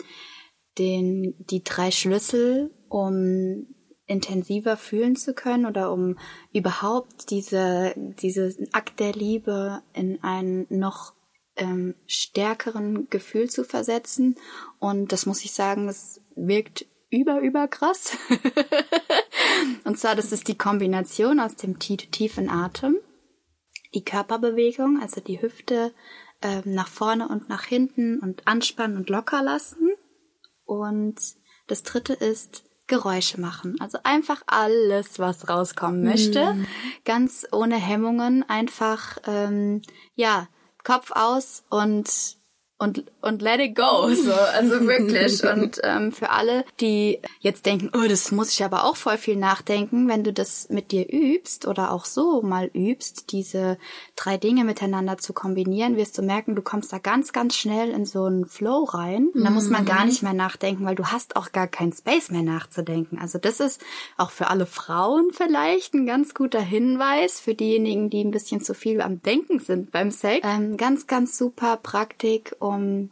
den, 0.79 1.35
die 1.39 1.63
drei 1.63 1.91
Schlüssel, 1.91 2.71
um 2.89 3.67
intensiver 4.07 4.77
fühlen 4.77 5.17
zu 5.17 5.35
können 5.35 5.67
oder 5.67 5.93
um 5.93 6.19
überhaupt 6.53 7.31
diese, 7.31 7.93
diese 7.97 8.57
Akt 8.73 9.01
der 9.01 9.13
Liebe 9.13 9.83
in 9.93 10.23
einen 10.23 10.67
noch 10.71 11.13
ähm, 11.57 11.95
stärkeren 12.07 13.09
Gefühl 13.11 13.51
zu 13.51 13.65
versetzen. 13.65 14.37
Und 14.79 15.13
das 15.13 15.27
muss 15.27 15.45
ich 15.45 15.53
sagen, 15.53 15.87
das 15.87 16.23
wirkt 16.35 16.87
über, 17.11 17.41
über 17.41 17.69
krass. 17.69 18.17
Und 19.85 19.99
zwar, 19.99 20.15
das 20.15 20.33
ist 20.33 20.49
die 20.49 20.59
Kombination 20.59 21.41
aus 21.41 21.57
dem 21.57 21.79
tiefen 21.79 22.51
Atem, 22.51 22.97
die 23.95 24.05
Körperbewegung, 24.05 25.01
also 25.01 25.21
die 25.21 25.41
Hüfte 25.41 25.93
äh, 26.41 26.63
nach 26.65 26.89
vorne 26.89 27.29
und 27.29 27.49
nach 27.49 27.65
hinten 27.65 28.21
und 28.21 28.47
anspannen 28.47 28.97
und 28.97 29.09
locker 29.11 29.43
lassen. 29.43 29.91
Und 30.65 31.17
das 31.67 31.83
dritte 31.83 32.13
ist 32.13 32.65
Geräusche 32.87 33.41
machen. 33.41 33.77
Also 33.81 33.99
einfach 34.03 34.43
alles, 34.47 35.19
was 35.19 35.49
rauskommen 35.49 36.03
möchte. 36.03 36.55
Mm. 36.55 36.67
Ganz 37.05 37.47
ohne 37.53 37.77
Hemmungen. 37.77 38.49
Einfach, 38.49 39.19
ähm, 39.27 39.83
ja, 40.15 40.49
Kopf 40.85 41.13
aus 41.13 41.65
und 41.69 42.38
und, 42.79 43.05
und 43.23 43.43
let 43.43 43.61
it 43.61 43.75
go. 43.75 44.09
So, 44.15 44.33
also 44.33 44.87
wirklich. 44.87 45.43
und 45.53 45.81
ähm, 45.83 46.13
für 46.13 46.31
alle, 46.31 46.65
die 46.81 47.19
jetzt 47.41 47.67
denken, 47.67 47.91
oh, 47.93 48.07
das 48.09 48.31
muss 48.31 48.53
ich 48.53 48.65
aber 48.65 48.85
auch 48.85 48.97
voll 48.97 49.19
viel 49.19 49.37
nachdenken, 49.37 50.09
wenn 50.09 50.23
du 50.23 50.33
das 50.33 50.69
mit 50.71 50.93
dir 50.93 51.07
übst 51.13 51.67
oder 51.67 51.91
auch 51.93 52.05
so 52.05 52.41
mal 52.43 52.71
übst, 52.73 53.33
diese 53.33 53.79
drei 54.15 54.37
Dinge 54.37 54.65
miteinander 54.65 55.19
zu 55.19 55.33
kombinieren, 55.33 55.97
wirst 55.97 56.17
du 56.19 56.23
merken, 56.23 56.55
du 56.55 56.63
kommst 56.63 56.93
da 56.93 56.99
ganz, 56.99 57.33
ganz 57.33 57.57
schnell 57.57 57.91
in 57.91 58.07
so 58.07 58.25
einen 58.25 58.47
Flow 58.47 58.85
rein. 58.85 59.29
Und 59.35 59.45
da 59.45 59.51
muss 59.51 59.69
man 59.69 59.85
gar 59.85 60.03
mhm. 60.03 60.09
nicht 60.09 60.23
mehr 60.23 60.33
nachdenken, 60.33 60.85
weil 60.85 60.95
du 60.95 61.07
hast 61.07 61.35
auch 61.35 61.51
gar 61.51 61.67
keinen 61.67 61.93
Space 61.93 62.31
mehr 62.31 62.43
nachzudenken. 62.43 63.19
Also 63.19 63.39
das 63.39 63.59
ist 63.59 63.83
auch 64.17 64.31
für 64.31 64.49
alle 64.49 64.67
Frauen 64.67 65.31
vielleicht 65.33 65.95
ein 65.95 66.07
ganz 66.07 66.33
guter 66.33 66.61
Hinweis, 66.61 67.41
für 67.41 67.55
diejenigen, 67.55 68.09
die 68.09 68.23
ein 68.23 68.31
bisschen 68.31 68.61
zu 68.61 68.73
viel 68.73 69.01
am 69.01 69.21
Denken 69.21 69.59
sind 69.59 69.91
beim 69.91 70.13
Sex. 70.13 70.47
Ähm, 70.49 70.77
ganz, 70.77 71.09
ganz 71.09 71.37
super 71.37 71.77
Praktik, 71.77 72.55
um, 72.73 73.11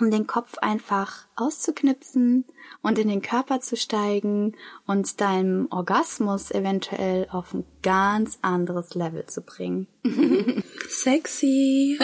um 0.00 0.10
den 0.10 0.26
Kopf 0.26 0.58
einfach 0.58 1.26
auszuknipsen 1.36 2.44
und 2.82 2.98
in 2.98 3.08
den 3.08 3.22
Körper 3.22 3.60
zu 3.60 3.76
steigen 3.76 4.56
und 4.86 5.20
deinem 5.20 5.68
Orgasmus 5.70 6.50
eventuell 6.50 7.26
auf 7.30 7.54
ein 7.54 7.64
ganz 7.82 8.38
anderes 8.42 8.94
Level 8.94 9.26
zu 9.26 9.40
bringen. 9.42 9.86
Sexy. 10.88 11.98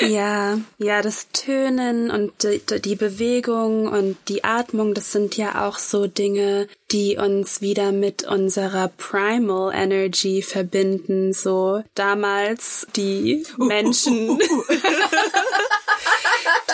ja, 0.08 0.58
ja, 0.78 1.02
das 1.02 1.28
Tönen 1.32 2.10
und 2.10 2.32
die, 2.42 2.80
die, 2.80 2.96
Bewegung 2.96 3.86
und 3.86 4.16
die 4.28 4.44
Atmung, 4.44 4.94
das 4.94 5.12
sind 5.12 5.36
ja 5.36 5.66
auch 5.66 5.78
so 5.78 6.06
Dinge, 6.06 6.66
die 6.90 7.16
uns 7.16 7.60
wieder 7.60 7.92
mit 7.92 8.24
unserer 8.24 8.88
Primal 8.88 9.72
Energy 9.74 10.42
verbinden. 10.42 11.32
So 11.32 11.82
damals 11.94 12.86
die 12.96 13.44
Menschen. 13.56 14.38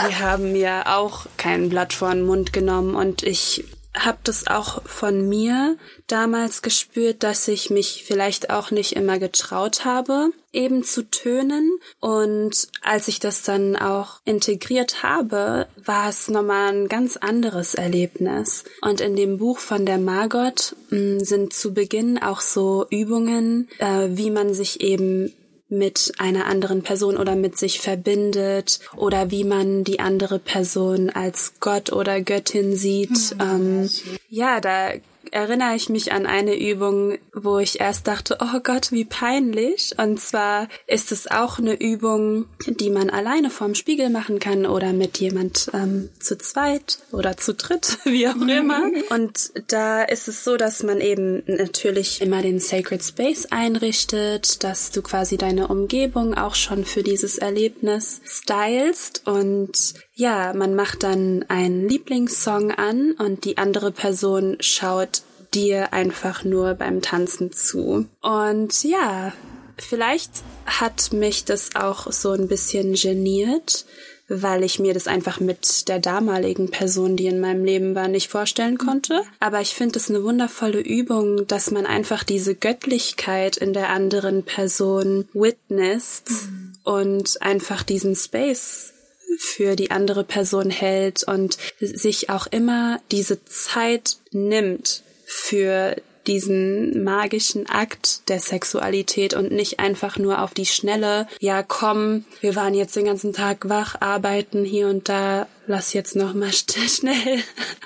die 0.01 0.17
haben 0.17 0.55
ja 0.57 0.97
auch 0.97 1.27
kein 1.37 1.69
Blatt 1.69 1.93
vor 1.93 2.11
den 2.11 2.25
Mund 2.25 2.53
genommen 2.53 2.95
und 2.95 3.23
ich 3.23 3.65
habe 3.99 4.19
das 4.25 4.47
auch 4.47 4.83
von 4.85 5.29
mir 5.29 5.77
damals 6.07 6.63
gespürt, 6.63 7.23
dass 7.23 7.49
ich 7.49 7.71
mich 7.71 8.05
vielleicht 8.07 8.51
auch 8.51 8.71
nicht 8.71 8.93
immer 8.95 9.19
getraut 9.19 9.85
habe, 9.85 10.31
eben 10.53 10.85
zu 10.85 11.09
tönen. 11.11 11.79
Und 12.01 12.69
als 12.83 13.09
ich 13.09 13.21
das 13.21 13.43
dann 13.43 13.77
auch 13.77 14.21
integriert 14.25 15.03
habe, 15.03 15.67
war 15.85 16.09
es 16.09 16.29
nochmal 16.29 16.73
ein 16.73 16.89
ganz 16.89 17.17
anderes 17.17 17.75
Erlebnis. 17.75 18.65
Und 18.83 19.01
in 19.01 19.17
dem 19.17 19.39
Buch 19.39 19.59
von 19.59 19.87
der 19.87 19.99
Margot 19.99 20.77
mm, 20.91 21.21
sind 21.21 21.53
zu 21.53 21.73
Beginn 21.73 22.19
auch 22.19 22.41
so 22.41 22.87
Übungen, 22.91 23.69
äh, 23.79 24.09
wie 24.11 24.31
man 24.31 24.55
sich 24.55 24.81
eben 24.81 25.33
mit 25.69 26.13
einer 26.19 26.47
anderen 26.47 26.83
Person 26.83 27.17
oder 27.17 27.35
mit 27.35 27.59
sich 27.59 27.81
verbindet 27.81 28.81
oder 28.97 29.31
wie 29.31 29.45
man 29.45 29.83
die 29.83 29.99
andere 29.99 30.39
Person 30.39 31.11
als 31.11 31.55
Gott 31.61 31.93
oder 31.93 32.21
Göttin 32.21 32.77
sieht. 32.77 33.35
Mhm, 33.35 33.41
ähm, 33.41 33.91
ja, 34.29 34.61
da 34.61 34.91
erinnere 35.37 35.77
ich 35.77 35.91
mich 35.91 36.13
an 36.13 36.25
eine 36.25 36.59
Übung, 36.59 37.19
wo 37.35 37.59
ich 37.59 37.79
erst 37.79 38.07
dachte, 38.07 38.39
oh 38.41 38.59
Gott, 38.63 38.91
wie 38.91 39.05
peinlich. 39.05 39.93
Und 39.99 40.19
zwar 40.19 40.67
ist 40.87 41.13
es 41.13 41.31
auch 41.31 41.59
eine 41.59 41.75
Übung, 41.75 42.47
die 42.67 42.89
man 42.89 43.11
alleine 43.11 43.51
vorm 43.51 43.75
Spiegel 43.75 44.09
machen 44.09 44.39
kann 44.39 44.65
oder 44.65 44.95
mit 44.95 45.19
jemand 45.19 45.71
ähm, 45.75 46.09
zu 46.19 46.39
zweit 46.39 47.01
oder 47.13 47.37
zu 47.37 47.53
dritt, 47.53 47.99
wie 48.05 48.27
auch 48.29 48.37
immer. 48.37 48.91
Und 49.11 49.53
da 49.69 50.05
ist 50.05 50.27
es 50.27 50.43
so, 50.43 50.57
dass 50.57 50.83
man 50.83 51.03
eben 51.03 51.43
natürlich 51.47 52.23
immer 52.23 52.41
den 52.41 52.59
Sacred 52.59 53.05
Space 53.05 53.47
einrichtet, 53.51 54.65
dass 54.65 54.91
du 54.91 55.03
quasi 55.03 55.37
deine 55.37 55.69
Umgebung 55.69 56.33
auch 56.33 56.55
schon 56.55 56.87
für 56.87 57.03
dieses 57.03 57.37
Erlebnis 57.37 58.23
stylst 58.25 59.27
und 59.27 59.93
ja, 60.15 60.55
man 60.55 60.75
macht 60.75 61.03
dann 61.03 61.45
einen 61.49 61.87
Lieblingssong 61.87 62.71
an 62.71 63.13
und 63.19 63.45
die 63.45 63.59
andere 63.59 63.93
Person 63.93 64.57
schaut 64.61 65.21
dir 65.55 65.93
einfach 65.93 66.45
nur 66.45 66.75
beim 66.75 67.03
Tanzen 67.03 67.53
zu. 67.53 68.07
Und 68.23 68.85
ja, 68.85 69.33
vielleicht 69.79 70.31
hat 70.65 71.13
mich 71.13 71.45
das 71.45 71.75
auch 71.75 72.11
so 72.13 72.33
ein 72.33 72.49
bisschen 72.49 72.95
geniert, 72.95 73.85
weil 74.29 74.65
ich 74.65 74.79
mir 74.79 74.93
das 74.93 75.07
einfach 75.07 75.39
mit 75.39 75.89
der 75.89 76.01
damaligen 76.01 76.71
Person, 76.71 77.17
die 77.17 77.27
in 77.27 77.39
meinem 77.39 77.65
Leben 77.65 77.95
war, 77.95 78.09
nicht 78.09 78.29
vorstellen 78.29 78.77
konnte. 78.77 79.23
Aber 79.39 79.61
ich 79.61 79.75
finde 79.75 79.99
es 79.99 80.11
eine 80.11 80.25
wundervolle 80.25 80.81
Übung, 80.81 81.47
dass 81.47 81.71
man 81.71 81.87
einfach 81.87 82.25
diese 82.25 82.55
Göttlichkeit 82.55 83.57
in 83.57 83.73
der 83.73 83.91
anderen 83.91 84.43
Person 84.43 85.29
witnessed 85.33 86.31
mhm. 86.31 86.73
und 86.83 87.41
einfach 87.43 87.85
diesen 87.85 88.17
Space 88.17 88.93
für 89.39 89.77
die 89.77 89.91
andere 89.91 90.25
Person 90.25 90.71
hält 90.71 91.25
und 91.25 91.59
sich 91.79 92.31
auch 92.31 92.47
immer 92.47 93.01
diese 93.11 93.45
Zeit 93.45 94.17
nimmt 94.33 95.03
für 95.27 95.97
diesen 96.27 97.05
magischen 97.05 97.69
Akt 97.69 98.29
der 98.29 98.41
Sexualität 98.41 99.35
und 99.35 99.53
nicht 99.53 99.79
einfach 99.79 100.19
nur 100.19 100.43
auf 100.43 100.55
die 100.55 100.67
Schnelle, 100.67 101.29
ja 101.41 101.63
komm, 101.63 102.25
wir 102.41 102.57
waren 102.57 102.75
jetzt 102.75 102.97
den 102.97 103.05
ganzen 103.05 103.33
Tag 103.33 103.69
wach, 103.69 104.01
arbeiten 104.01 104.65
hier 104.65 104.89
und 104.89 105.09
da, 105.09 105.47
lass 105.67 105.93
jetzt 105.93 106.17
noch 106.17 106.35
mal 106.35 106.53
schnell 106.89 107.43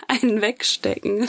einen 0.08 0.40
wegstecken. 0.40 1.28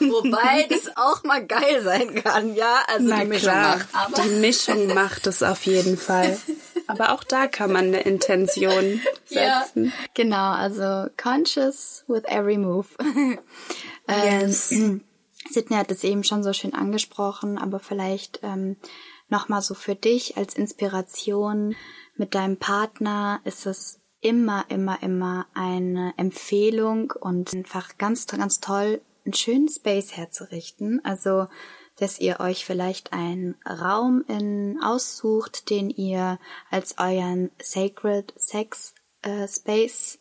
Wobei 0.00 0.66
das 0.68 0.94
auch 0.96 1.24
mal 1.24 1.46
geil 1.46 1.82
sein 1.82 2.22
kann, 2.22 2.54
ja? 2.54 2.82
Also 2.86 3.08
Na 3.08 3.20
die 3.20 3.26
Mischung 3.26 3.50
klar, 3.50 3.78
macht. 3.92 4.24
Die 4.24 4.28
Mischung 4.40 4.94
macht 4.94 5.26
es 5.26 5.42
auf 5.42 5.64
jeden 5.64 5.96
Fall. 5.96 6.38
Aber 6.86 7.12
auch 7.12 7.24
da 7.24 7.46
kann 7.46 7.72
man 7.72 7.86
eine 7.86 8.00
Intention 8.02 9.00
setzen. 9.24 9.86
Ja. 9.86 9.92
Genau, 10.14 10.52
also 10.52 11.10
conscious 11.16 12.04
with 12.08 12.24
every 12.26 12.58
move. 12.58 12.88
yes. 14.08 14.72
Ähm, 14.72 15.02
Sidney 15.50 15.76
hat 15.76 15.90
es 15.90 16.04
eben 16.04 16.24
schon 16.24 16.42
so 16.42 16.52
schön 16.52 16.74
angesprochen, 16.74 17.58
aber 17.58 17.78
vielleicht 17.78 18.40
ähm, 18.42 18.76
nochmal 19.28 19.62
so 19.62 19.74
für 19.74 19.94
dich 19.94 20.36
als 20.36 20.54
Inspiration 20.54 21.74
mit 22.16 22.34
deinem 22.34 22.56
Partner 22.56 23.40
ist 23.44 23.66
es 23.66 24.00
immer, 24.20 24.64
immer, 24.68 25.02
immer 25.02 25.46
eine 25.54 26.14
Empfehlung 26.16 27.12
und 27.12 27.52
einfach 27.54 27.98
ganz, 27.98 28.26
ganz 28.26 28.60
toll, 28.60 29.00
einen 29.24 29.34
schönen 29.34 29.68
Space 29.68 30.16
herzurichten. 30.16 31.04
Also 31.04 31.48
dass 31.98 32.18
ihr 32.18 32.40
euch 32.40 32.64
vielleicht 32.64 33.12
einen 33.12 33.56
Raum 33.64 34.24
in 34.28 34.78
aussucht, 34.82 35.70
den 35.70 35.90
ihr 35.90 36.38
als 36.70 36.96
euren 36.98 37.50
Sacred 37.58 38.34
Sex 38.36 38.94
äh, 39.22 39.48
Space 39.48 40.18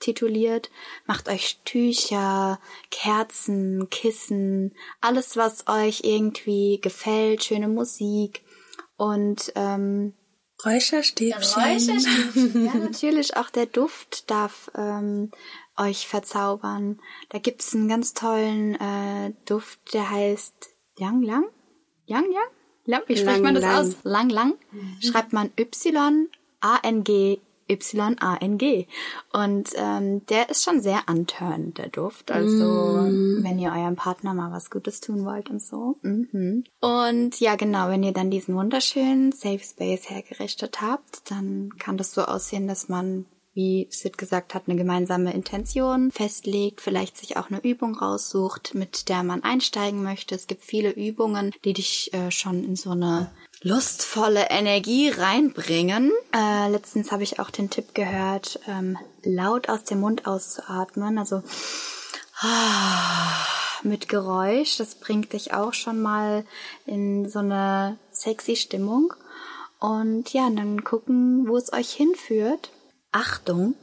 tituliert. 0.00 0.70
Macht 1.06 1.28
euch 1.28 1.60
Tücher, 1.64 2.60
Kerzen, 2.90 3.88
Kissen, 3.90 4.74
alles, 5.00 5.36
was 5.36 5.66
euch 5.66 6.02
irgendwie 6.04 6.78
gefällt, 6.80 7.44
schöne 7.44 7.68
Musik 7.68 8.42
und 8.96 9.52
ähm, 9.54 10.14
Räucherstäbchen. 10.64 11.62
Räucherstäbchen. 11.62 12.66
ja, 12.66 12.74
natürlich 12.74 13.36
auch 13.36 13.50
der 13.50 13.66
Duft 13.66 14.30
darf 14.30 14.70
ähm, 14.76 15.30
euch 15.76 16.06
verzaubern. 16.06 17.00
Da 17.30 17.38
gibt's 17.38 17.74
einen 17.74 17.88
ganz 17.88 18.14
tollen 18.14 18.74
äh, 18.76 19.32
Duft, 19.46 19.92
der 19.92 20.10
heißt 20.10 20.73
Yang 20.98 21.22
Lang? 21.22 21.44
Yang 22.06 22.24
Yang? 22.32 22.50
Lang, 22.86 23.02
wie 23.06 23.16
spricht 23.16 23.40
lang, 23.40 23.42
man 23.42 23.54
das 23.54 23.64
lang. 23.64 23.76
aus? 23.76 23.96
Lang 24.04 24.28
Lang? 24.28 24.54
Mhm. 24.72 25.00
Schreibt 25.00 25.32
man 25.32 25.50
Y-A-N-G 25.58 27.40
Y-A-N-G. 27.68 28.86
Und 29.32 29.70
ähm, 29.76 30.26
der 30.26 30.50
ist 30.50 30.64
schon 30.64 30.80
sehr 30.80 31.02
unturned, 31.08 31.78
der 31.78 31.88
Duft. 31.88 32.30
Also, 32.30 32.64
mm. 32.64 33.42
wenn 33.42 33.58
ihr 33.58 33.72
eurem 33.72 33.96
Partner 33.96 34.34
mal 34.34 34.52
was 34.52 34.70
Gutes 34.70 35.00
tun 35.00 35.24
wollt 35.24 35.50
und 35.50 35.62
so. 35.62 35.96
Mhm. 36.02 36.64
Und 36.80 37.40
ja, 37.40 37.56
genau, 37.56 37.88
wenn 37.88 38.02
ihr 38.02 38.12
dann 38.12 38.30
diesen 38.30 38.54
wunderschönen 38.54 39.32
Safe 39.32 39.60
Space 39.60 40.10
hergerichtet 40.10 40.80
habt, 40.82 41.30
dann 41.30 41.70
kann 41.78 41.96
das 41.96 42.12
so 42.12 42.22
aussehen, 42.22 42.68
dass 42.68 42.88
man 42.88 43.26
wie 43.54 43.86
Sid 43.90 44.18
gesagt 44.18 44.54
hat, 44.54 44.64
eine 44.66 44.76
gemeinsame 44.76 45.32
Intention 45.32 46.10
festlegt, 46.10 46.80
vielleicht 46.80 47.16
sich 47.16 47.36
auch 47.36 47.50
eine 47.50 47.62
Übung 47.62 47.96
raussucht, 47.96 48.74
mit 48.74 49.08
der 49.08 49.22
man 49.22 49.42
einsteigen 49.42 50.02
möchte. 50.02 50.34
Es 50.34 50.46
gibt 50.46 50.64
viele 50.64 50.90
Übungen, 50.90 51.52
die 51.64 51.72
dich 51.72 52.12
äh, 52.12 52.30
schon 52.30 52.64
in 52.64 52.76
so 52.76 52.90
eine 52.90 53.30
lustvolle 53.62 54.50
Energie 54.50 55.08
reinbringen. 55.08 56.12
Äh, 56.34 56.68
letztens 56.70 57.12
habe 57.12 57.22
ich 57.22 57.38
auch 57.38 57.50
den 57.50 57.70
Tipp 57.70 57.94
gehört, 57.94 58.60
ähm, 58.68 58.98
laut 59.22 59.68
aus 59.68 59.84
dem 59.84 60.00
Mund 60.00 60.26
auszuatmen, 60.26 61.18
also 61.18 61.42
mit 63.82 64.08
Geräusch. 64.08 64.76
Das 64.76 64.96
bringt 64.96 65.32
dich 65.32 65.54
auch 65.54 65.72
schon 65.72 66.00
mal 66.00 66.44
in 66.86 67.28
so 67.28 67.38
eine 67.38 67.98
sexy 68.10 68.56
Stimmung. 68.56 69.14
Und 69.78 70.32
ja, 70.32 70.48
dann 70.50 70.84
gucken, 70.84 71.46
wo 71.46 71.56
es 71.56 71.72
euch 71.72 71.90
hinführt. 71.92 72.70
Achtung, 73.14 73.76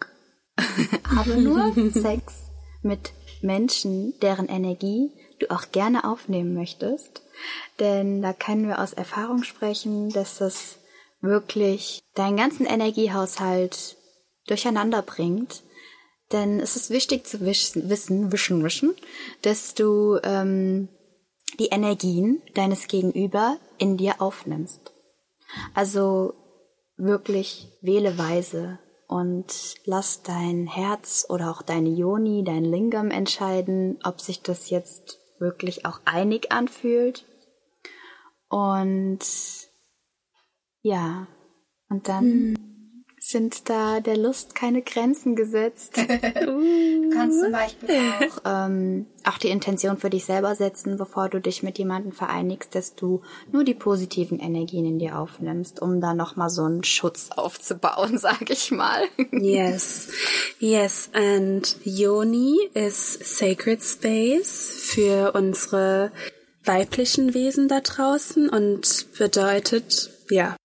habe 1.16 1.38
nur 1.38 1.74
Sex 1.92 2.52
mit 2.84 3.14
Menschen, 3.42 4.14
deren 4.20 4.50
Energie 4.50 5.10
du 5.40 5.50
auch 5.50 5.72
gerne 5.72 6.04
aufnehmen 6.04 6.54
möchtest. 6.54 7.24
Denn 7.80 8.22
da 8.22 8.34
können 8.34 8.68
wir 8.68 8.80
aus 8.80 8.92
Erfahrung 8.92 9.44
sprechen, 9.44 10.10
dass 10.10 10.38
das 10.40 10.80
wirklich 11.22 12.02
deinen 12.14 12.36
ganzen 12.36 12.66
Energiehaushalt 12.66 13.96
durcheinander 14.48 15.02
bringt. 15.02 15.64
Denn 16.34 16.60
es 16.60 16.76
ist 16.76 16.90
wichtig 16.90 17.26
zu 17.26 17.40
wissen, 17.40 17.90
wissen, 17.90 18.34
wischen, 18.34 18.62
wischen, 18.66 18.94
dass 19.44 19.76
du 19.76 20.20
ähm, 20.24 20.90
die 21.58 21.68
Energien 21.68 22.42
deines 22.54 22.88
Gegenüber 22.88 23.58
in 23.78 23.96
dir 23.96 24.22
aufnimmst. 24.22 24.92
Also 25.74 26.34
wirklich 26.98 27.70
wähle 27.82 28.18
weise, 28.18 28.80
und 29.12 29.76
lass 29.84 30.24
dein 30.24 30.68
Herz 30.68 31.26
oder 31.28 31.52
auch 31.52 31.62
deine 31.62 31.90
Yoni, 31.90 32.46
dein 32.46 32.64
Lingam 32.64 33.12
entscheiden, 33.12 34.00
ob 34.06 34.22
sich 34.22 34.42
das 34.42 34.70
jetzt 34.70 35.20
wirklich 35.38 35.86
auch 35.86 36.00
einig 36.06 36.54
anfühlt. 36.54 37.26
Und 38.48 39.20
ja, 40.82 41.28
und 41.90 42.08
dann 42.08 42.24
hm 42.24 42.71
sind 43.32 43.70
da 43.70 44.00
der 44.00 44.18
Lust 44.18 44.56
keine 44.56 44.82
Grenzen 44.82 45.36
gesetzt. 45.36 45.98
du 45.98 47.10
kannst 47.14 47.42
zum 47.42 47.52
Beispiel 47.52 47.90
auch, 47.90 48.42
ähm, 48.46 49.06
auch 49.24 49.38
die 49.38 49.50
Intention 49.50 49.98
für 49.98 50.10
dich 50.10 50.26
selber 50.26 50.56
setzen, 50.56 50.98
bevor 50.98 51.30
du 51.30 51.40
dich 51.40 51.64
mit 51.64 51.78
jemandem 51.78 52.12
vereinigst, 52.12 52.76
dass 52.76 52.96
du 52.96 53.22
nur 53.52 53.64
die 53.64 53.74
positiven 53.74 54.40
Energien 54.40 54.86
in 54.86 55.00
dir 55.00 55.18
aufnimmst, 55.18 55.82
um 55.82 56.02
da 56.02 56.14
nochmal 56.14 56.50
so 56.50 56.64
einen 56.64 56.84
Schutz 56.84 57.30
aufzubauen, 57.32 58.18
sag 58.20 58.50
ich 58.50 58.72
mal. 58.72 59.04
yes. 59.32 60.10
Yes, 60.60 61.10
and 61.14 61.78
Yoni 61.84 62.70
is 62.74 63.14
sacred 63.14 63.82
space 63.82 64.70
für 64.94 65.34
unsere 65.34 66.12
weiblichen 66.64 67.34
Wesen 67.34 67.68
da 67.68 67.80
draußen 67.82 68.50
und 68.50 69.08
bedeutet, 69.18 70.12
ja, 70.30 70.56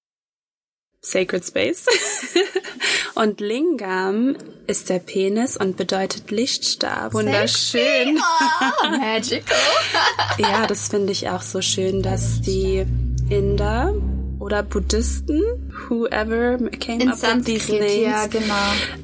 Sacred 1.07 1.45
Space. 1.45 1.87
und 3.14 3.40
Lingam 3.40 4.37
ist 4.66 4.88
der 4.88 4.99
Penis 4.99 5.57
und 5.57 5.77
bedeutet 5.77 6.33
Lichtstab. 6.33 7.14
Wunderschön. 7.14 8.19
Oh, 8.19 8.88
magical. 8.99 9.45
ja, 10.38 10.66
das 10.66 10.88
finde 10.88 11.12
ich 11.12 11.29
auch 11.29 11.42
so 11.42 11.62
schön, 11.62 12.03
dass 12.03 12.40
die 12.40 12.85
Inder 13.31 13.95
oder 14.40 14.64
Buddhisten, 14.64 15.42
whoever 15.88 16.59
came 16.81 17.03
In 17.03 17.11
up 17.11 17.23
with 17.23 17.45
these 17.45 17.73
names, 17.73 18.03
ja, 18.03 18.27
genau. 18.27 18.55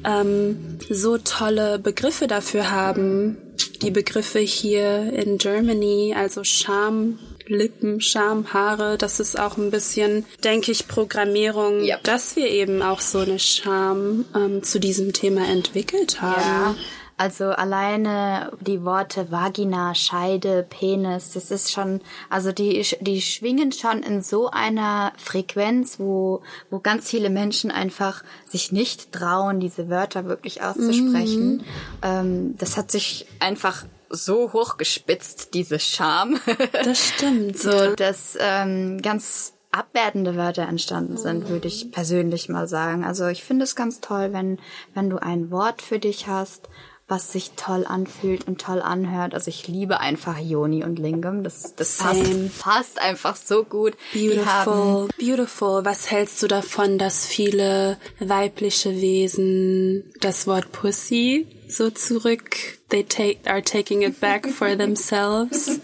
ähm, 0.03 0.77
so 0.89 1.17
tolle 1.17 1.79
Begriffe 1.79 2.27
dafür 2.27 2.69
haben. 2.69 3.37
Die 3.81 3.91
Begriffe 3.91 4.39
hier 4.39 5.13
in 5.13 5.37
Germany, 5.37 6.13
also 6.17 6.43
Scham, 6.43 7.19
Lippen, 7.47 8.01
Schamhaare, 8.01 8.97
das 8.97 9.19
ist 9.19 9.39
auch 9.39 9.57
ein 9.57 9.71
bisschen, 9.71 10.25
denke 10.43 10.71
ich, 10.71 10.87
Programmierung, 10.87 11.83
yep. 11.83 12.03
dass 12.03 12.35
wir 12.35 12.47
eben 12.49 12.81
auch 12.81 13.01
so 13.01 13.19
eine 13.19 13.39
Scham 13.39 14.25
ähm, 14.35 14.63
zu 14.63 14.79
diesem 14.79 15.13
Thema 15.13 15.47
entwickelt 15.47 16.21
haben. 16.21 16.41
Ja. 16.41 16.75
Also 17.15 17.45
alleine 17.45 18.51
die 18.59 18.83
Worte 18.83 19.31
Vagina, 19.31 19.93
Scheide, 19.93 20.65
Penis, 20.67 21.31
das 21.31 21.51
ist 21.51 21.71
schon, 21.71 22.01
also 22.29 22.51
die, 22.51 22.83
die 23.01 23.21
schwingen 23.21 23.71
schon 23.71 24.01
in 24.01 24.23
so 24.23 24.49
einer 24.49 25.13
Frequenz, 25.17 25.99
wo, 25.99 26.41
wo 26.71 26.79
ganz 26.79 27.09
viele 27.09 27.29
Menschen 27.29 27.69
einfach 27.69 28.23
sich 28.47 28.71
nicht 28.71 29.11
trauen, 29.11 29.59
diese 29.59 29.89
Wörter 29.89 30.25
wirklich 30.25 30.63
auszusprechen. 30.63 31.57
Mhm. 31.57 31.63
Ähm, 32.01 32.55
das 32.57 32.77
hat 32.77 32.89
sich 32.89 33.27
einfach 33.39 33.85
so 34.13 34.53
hochgespitzt, 34.53 35.53
diese 35.53 35.79
Scham. 35.79 36.39
Das 36.71 37.09
stimmt. 37.09 37.57
so, 37.59 37.71
ja. 37.71 37.95
dass 37.95 38.37
ähm, 38.39 39.01
ganz 39.01 39.53
abwertende 39.71 40.35
Wörter 40.35 40.67
entstanden 40.67 41.17
sind, 41.17 41.49
würde 41.49 41.67
ich 41.67 41.91
persönlich 41.91 42.47
mal 42.47 42.67
sagen. 42.67 43.03
Also 43.03 43.27
ich 43.27 43.43
finde 43.43 43.63
es 43.63 43.75
ganz 43.75 44.01
toll, 44.01 44.31
wenn, 44.31 44.59
wenn 44.93 45.09
du 45.09 45.17
ein 45.17 45.49
Wort 45.49 45.81
für 45.81 45.97
dich 45.97 46.27
hast, 46.27 46.69
was 47.07 47.31
sich 47.31 47.51
toll 47.55 47.85
anfühlt 47.85 48.47
und 48.47 48.61
toll 48.61 48.81
anhört. 48.81 49.33
Also 49.33 49.49
ich 49.49 49.67
liebe 49.67 49.99
einfach 49.99 50.37
Joni 50.37 50.83
und 50.83 50.99
Lingam. 50.99 51.43
Das, 51.43 51.75
das 51.75 51.97
passt, 51.97 52.59
passt 52.59 53.01
einfach 53.01 53.35
so 53.35 53.63
gut. 53.63 53.95
Beautiful, 54.13 55.09
beautiful. 55.19 55.83
Was 55.85 56.09
hältst 56.09 56.41
du 56.43 56.47
davon, 56.47 56.97
dass 56.97 57.25
viele 57.25 57.97
weibliche 58.19 58.91
Wesen 59.01 60.13
das 60.21 60.47
Wort 60.47 60.71
Pussy 60.71 61.47
so 61.75 61.89
zurück, 61.89 62.79
they 62.89 63.03
take, 63.03 63.39
are 63.45 63.61
taking 63.61 64.03
it 64.03 64.19
back 64.19 64.47
for 64.47 64.75
themselves? 64.77 65.79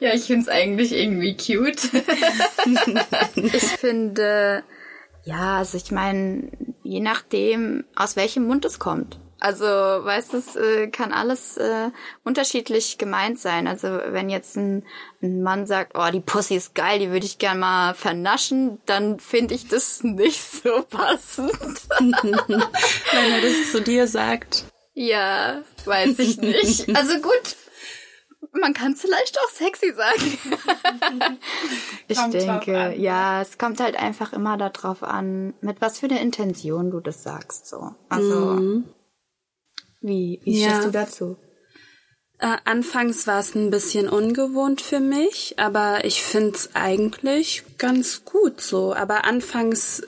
Ja, 0.00 0.14
ich 0.14 0.24
finde 0.24 0.42
es 0.42 0.48
eigentlich 0.48 0.92
irgendwie 0.92 1.36
cute. 1.36 1.90
ich 3.36 3.62
finde, 3.62 4.64
ja, 5.24 5.58
also 5.58 5.76
ich 5.76 5.90
meine, 5.90 6.50
je 6.82 7.00
nachdem, 7.00 7.84
aus 7.94 8.16
welchem 8.16 8.44
Mund 8.44 8.64
es 8.64 8.78
kommt. 8.78 9.18
Also, 9.42 9.66
weißt 9.66 10.34
du, 10.34 10.36
es 10.36 10.54
äh, 10.54 10.86
kann 10.86 11.12
alles 11.12 11.56
äh, 11.56 11.90
unterschiedlich 12.22 12.96
gemeint 12.96 13.40
sein. 13.40 13.66
Also, 13.66 13.88
wenn 13.88 14.30
jetzt 14.30 14.56
ein, 14.56 14.84
ein 15.20 15.42
Mann 15.42 15.66
sagt, 15.66 15.98
oh, 15.98 16.08
die 16.12 16.20
Pussy 16.20 16.54
ist 16.54 16.76
geil, 16.76 17.00
die 17.00 17.10
würde 17.10 17.26
ich 17.26 17.38
gern 17.38 17.58
mal 17.58 17.94
vernaschen, 17.94 18.78
dann 18.86 19.18
finde 19.18 19.54
ich 19.54 19.66
das 19.66 20.04
nicht 20.04 20.40
so 20.40 20.84
passend. 20.88 21.50
wenn 21.98 23.32
er 23.32 23.40
das 23.40 23.72
zu 23.72 23.80
dir 23.80 24.06
sagt. 24.06 24.64
Ja, 24.94 25.62
weiß 25.84 26.18
ich 26.18 26.38
nicht. 26.38 26.88
Also 26.94 27.20
gut, 27.20 27.56
man 28.52 28.74
kann 28.74 28.92
es 28.92 29.00
vielleicht 29.00 29.38
auch 29.38 29.48
sexy 29.50 29.92
sagen. 29.94 30.38
ich 32.08 32.18
kommt 32.18 32.34
denke, 32.34 32.78
an, 32.78 33.00
ja, 33.00 33.40
es 33.40 33.56
kommt 33.56 33.80
halt 33.80 33.96
einfach 33.96 34.32
immer 34.32 34.56
darauf 34.58 35.02
an, 35.02 35.54
mit 35.60 35.80
was 35.80 36.00
für 36.00 36.06
eine 36.06 36.20
Intention 36.20 36.90
du 36.90 37.00
das 37.00 37.22
sagst. 37.22 37.66
So, 37.66 37.94
also 38.08 38.54
mhm. 38.54 38.84
Wie, 40.02 40.40
wie 40.42 40.60
ja. 40.60 40.68
stehst 40.68 40.86
du 40.86 40.90
dazu? 40.90 41.36
Äh, 42.42 42.56
anfangs 42.64 43.28
war 43.28 43.38
es 43.38 43.54
ein 43.54 43.70
bisschen 43.70 44.08
ungewohnt 44.08 44.80
für 44.80 44.98
mich, 44.98 45.54
aber 45.58 46.04
ich 46.04 46.24
find's 46.24 46.70
eigentlich 46.74 47.62
ganz 47.78 48.24
gut 48.24 48.60
so. 48.60 48.92
Aber 48.92 49.24
anfangs 49.24 50.02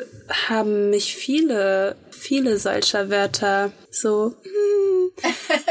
haben 0.48 0.90
mich 0.90 1.14
viele, 1.14 1.94
viele 2.10 2.58
solcher 2.58 3.08
Wörter 3.08 3.70
so 3.88 4.34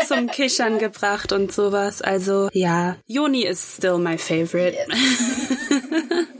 zum 0.08 0.28
Kichern 0.32 0.80
gebracht 0.80 1.34
und 1.34 1.52
sowas. 1.52 2.02
Also 2.02 2.48
ja, 2.54 2.96
Joni 3.08 3.44
is 3.44 3.76
still 3.76 3.98
my 3.98 4.18
favorite. 4.18 4.78
Yes. 4.88 5.58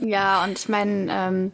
ja, 0.00 0.42
und 0.42 0.58
ich 0.58 0.70
meine, 0.70 1.06
ähm, 1.10 1.52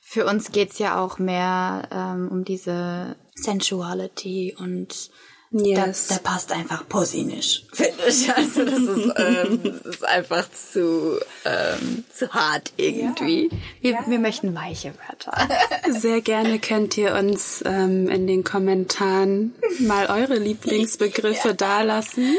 für 0.00 0.26
uns 0.26 0.50
geht's 0.50 0.80
ja 0.80 1.00
auch 1.00 1.20
mehr 1.20 1.88
ähm, 1.92 2.30
um 2.32 2.44
diese 2.44 3.14
Sensuality 3.36 4.56
und 4.58 5.12
yes. 5.50 6.08
da, 6.08 6.14
da 6.14 6.20
passt 6.20 6.52
einfach 6.52 6.88
Pussy 6.88 7.22
nicht, 7.22 7.66
finde 7.72 8.04
ich. 8.08 8.30
Also 8.40 8.64
das 8.64 8.78
ist, 8.78 9.12
ähm, 9.16 9.60
das 9.62 9.94
ist 9.94 10.04
einfach 10.04 10.46
zu, 10.50 11.18
ähm, 11.44 12.04
zu 12.12 12.32
hart 12.32 12.72
irgendwie. 12.76 13.48
Ja. 13.50 13.58
Wir, 13.80 13.90
ja. 13.92 13.98
wir 14.06 14.18
möchten 14.18 14.54
weiche 14.54 14.92
Wörter. 15.06 15.48
Sehr 15.90 16.20
gerne 16.20 16.58
könnt 16.58 16.96
ihr 16.96 17.14
uns 17.14 17.62
ähm, 17.66 18.08
in 18.08 18.26
den 18.26 18.44
Kommentaren 18.44 19.54
mal 19.80 20.06
eure 20.06 20.38
Lieblingsbegriffe 20.38 21.48
ja. 21.48 21.54
dalassen. 21.54 22.36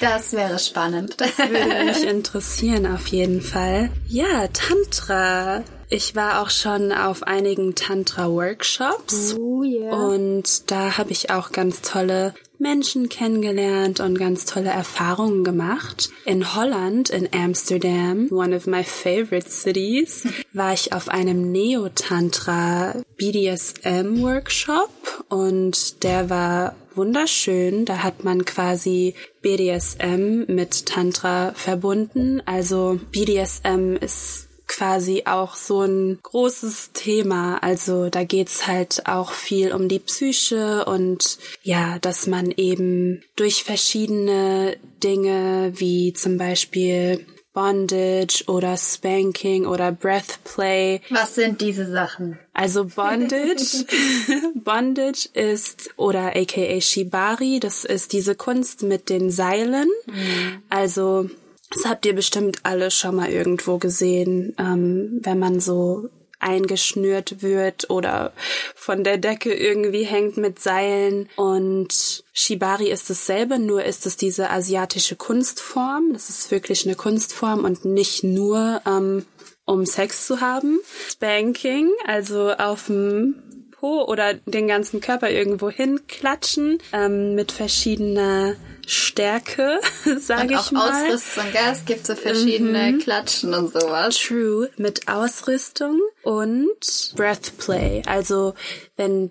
Das 0.00 0.32
wäre 0.32 0.58
spannend. 0.58 1.20
Das 1.20 1.38
würde 1.38 1.84
mich 1.84 2.04
interessieren 2.04 2.86
auf 2.86 3.06
jeden 3.08 3.40
Fall. 3.40 3.90
Ja, 4.08 4.48
Tantra 4.48 5.62
ich 5.90 6.14
war 6.14 6.42
auch 6.42 6.50
schon 6.50 6.92
auf 6.92 7.22
einigen 7.22 7.74
Tantra-Workshops 7.74 9.34
oh, 9.38 9.62
yeah. 9.62 9.92
und 9.92 10.70
da 10.70 10.98
habe 10.98 11.12
ich 11.12 11.30
auch 11.30 11.52
ganz 11.52 11.80
tolle 11.80 12.34
Menschen 12.58 13.08
kennengelernt 13.08 14.00
und 14.00 14.18
ganz 14.18 14.44
tolle 14.44 14.70
Erfahrungen 14.70 15.44
gemacht. 15.44 16.10
In 16.24 16.54
Holland, 16.54 17.08
in 17.08 17.28
Amsterdam, 17.32 18.28
one 18.30 18.54
of 18.54 18.66
my 18.66 18.82
favorite 18.82 19.48
cities, 19.48 20.26
war 20.52 20.72
ich 20.72 20.92
auf 20.92 21.08
einem 21.08 21.52
Neo-Tantra 21.52 22.94
BDSM 23.16 24.20
Workshop 24.22 24.90
und 25.28 26.02
der 26.02 26.28
war 26.30 26.74
wunderschön. 26.94 27.84
Da 27.84 28.02
hat 28.02 28.24
man 28.24 28.44
quasi 28.44 29.14
BDSM 29.40 30.44
mit 30.48 30.86
Tantra 30.86 31.52
verbunden. 31.54 32.42
Also 32.44 32.98
BDSM 33.12 33.96
ist 34.00 34.47
quasi 34.68 35.22
auch 35.24 35.56
so 35.56 35.82
ein 35.82 36.18
großes 36.22 36.92
Thema. 36.92 37.58
Also 37.62 38.10
da 38.10 38.24
geht's 38.24 38.66
halt 38.66 39.06
auch 39.06 39.32
viel 39.32 39.72
um 39.72 39.88
die 39.88 39.98
Psyche 39.98 40.84
und 40.84 41.38
ja, 41.62 41.98
dass 41.98 42.26
man 42.26 42.52
eben 42.52 43.22
durch 43.36 43.64
verschiedene 43.64 44.76
Dinge 45.02 45.72
wie 45.74 46.12
zum 46.12 46.38
Beispiel 46.38 47.26
Bondage 47.58 48.44
oder 48.46 48.76
Spanking 48.76 49.66
oder 49.66 49.90
Breathplay. 49.90 51.00
Was 51.10 51.34
sind 51.34 51.60
diese 51.60 51.90
Sachen? 51.90 52.38
Also 52.52 52.84
Bondage, 52.84 53.84
Bondage 54.54 55.28
ist 55.32 55.90
oder 55.96 56.36
aka 56.36 56.80
Shibari, 56.80 57.58
das 57.58 57.84
ist 57.84 58.12
diese 58.12 58.36
Kunst 58.36 58.84
mit 58.84 59.08
den 59.08 59.30
Seilen. 59.30 59.88
Mhm. 60.06 60.62
Also 60.68 61.30
das 61.70 61.86
habt 61.86 62.06
ihr 62.06 62.14
bestimmt 62.14 62.60
alle 62.62 62.90
schon 62.90 63.16
mal 63.16 63.30
irgendwo 63.30 63.78
gesehen, 63.78 64.54
ähm, 64.58 65.20
wenn 65.22 65.38
man 65.38 65.60
so 65.60 66.08
eingeschnürt 66.40 67.42
wird 67.42 67.90
oder 67.90 68.32
von 68.74 69.02
der 69.02 69.18
Decke 69.18 69.52
irgendwie 69.52 70.04
hängt 70.04 70.36
mit 70.36 70.60
Seilen. 70.60 71.28
Und 71.36 72.22
Shibari 72.32 72.90
ist 72.90 73.10
dasselbe, 73.10 73.58
nur 73.58 73.84
ist 73.84 74.06
es 74.06 74.16
diese 74.16 74.50
asiatische 74.50 75.16
Kunstform. 75.16 76.12
Das 76.12 76.28
ist 76.28 76.50
wirklich 76.50 76.86
eine 76.86 76.94
Kunstform 76.94 77.64
und 77.64 77.84
nicht 77.84 78.22
nur 78.22 78.80
ähm, 78.86 79.26
um 79.64 79.84
Sex 79.84 80.26
zu 80.26 80.40
haben. 80.40 80.80
Spanking, 81.10 81.90
also 82.06 82.52
auf 82.52 82.86
dem 82.86 83.42
Po 83.78 84.02
oder 84.04 84.34
den 84.34 84.66
ganzen 84.66 85.00
Körper 85.00 85.30
irgendwo 85.30 85.70
hinklatschen 85.70 86.78
ähm, 86.92 87.34
mit 87.34 87.52
verschiedener 87.52 88.56
Stärke, 88.86 89.80
sage 90.18 90.54
ich 90.54 90.72
mal. 90.72 90.90
Auch 90.90 91.04
Ausrüstung, 91.04 91.44
gell? 91.52 91.72
Es 91.72 91.84
gibt 91.84 92.06
so 92.06 92.14
verschiedene 92.14 92.92
mhm. 92.92 92.98
Klatschen 92.98 93.54
und 93.54 93.72
sowas. 93.72 94.16
True, 94.16 94.70
mit 94.78 95.06
Ausrüstung 95.08 96.00
und 96.22 97.12
Breathplay. 97.14 98.02
Also 98.06 98.54
wenn 98.96 99.30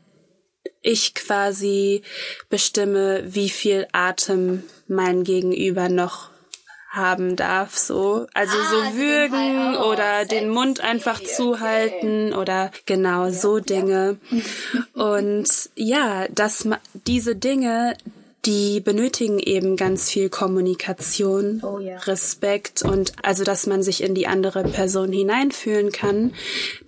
ich 0.82 1.14
quasi 1.14 2.04
bestimme, 2.50 3.24
wie 3.26 3.50
viel 3.50 3.88
Atem 3.92 4.64
mein 4.88 5.24
Gegenüber 5.24 5.90
noch 5.90 6.30
haben 6.89 7.36
darf, 7.36 7.78
so. 7.78 8.28
Also 8.34 8.58
ah, 8.58 8.69
so 8.69 8.97
würgen 8.97 9.76
den 9.76 9.76
oder 9.76 10.26
den 10.26 10.50
Mund 10.50 10.80
einfach 10.80 11.19
okay, 11.19 11.30
zuhalten 11.36 12.34
okay. 12.34 12.39
oder 12.39 12.71
genau 12.86 13.26
ja, 13.26 13.32
so 13.32 13.60
Dinge. 13.60 14.17
Ja. 14.32 14.41
Und 15.15 15.69
ja, 15.76 16.28
dass 16.30 16.67
diese 16.93 17.36
Dinge, 17.36 17.95
die 18.48 18.80
benötigen 18.80 19.40
eben 19.40 19.76
ganz 19.76 20.10
viel 20.10 20.30
Kommunikation, 20.30 21.62
oh, 21.64 21.80
ja. 21.80 21.98
Respekt 21.98 22.82
und 22.82 23.12
also, 23.22 23.44
dass 23.44 23.68
man 23.68 23.84
sich 23.84 24.02
in 24.02 24.16
die 24.16 24.26
andere 24.26 24.64
Person 24.64 25.12
hineinfühlen 25.12 25.92
kann, 25.92 26.34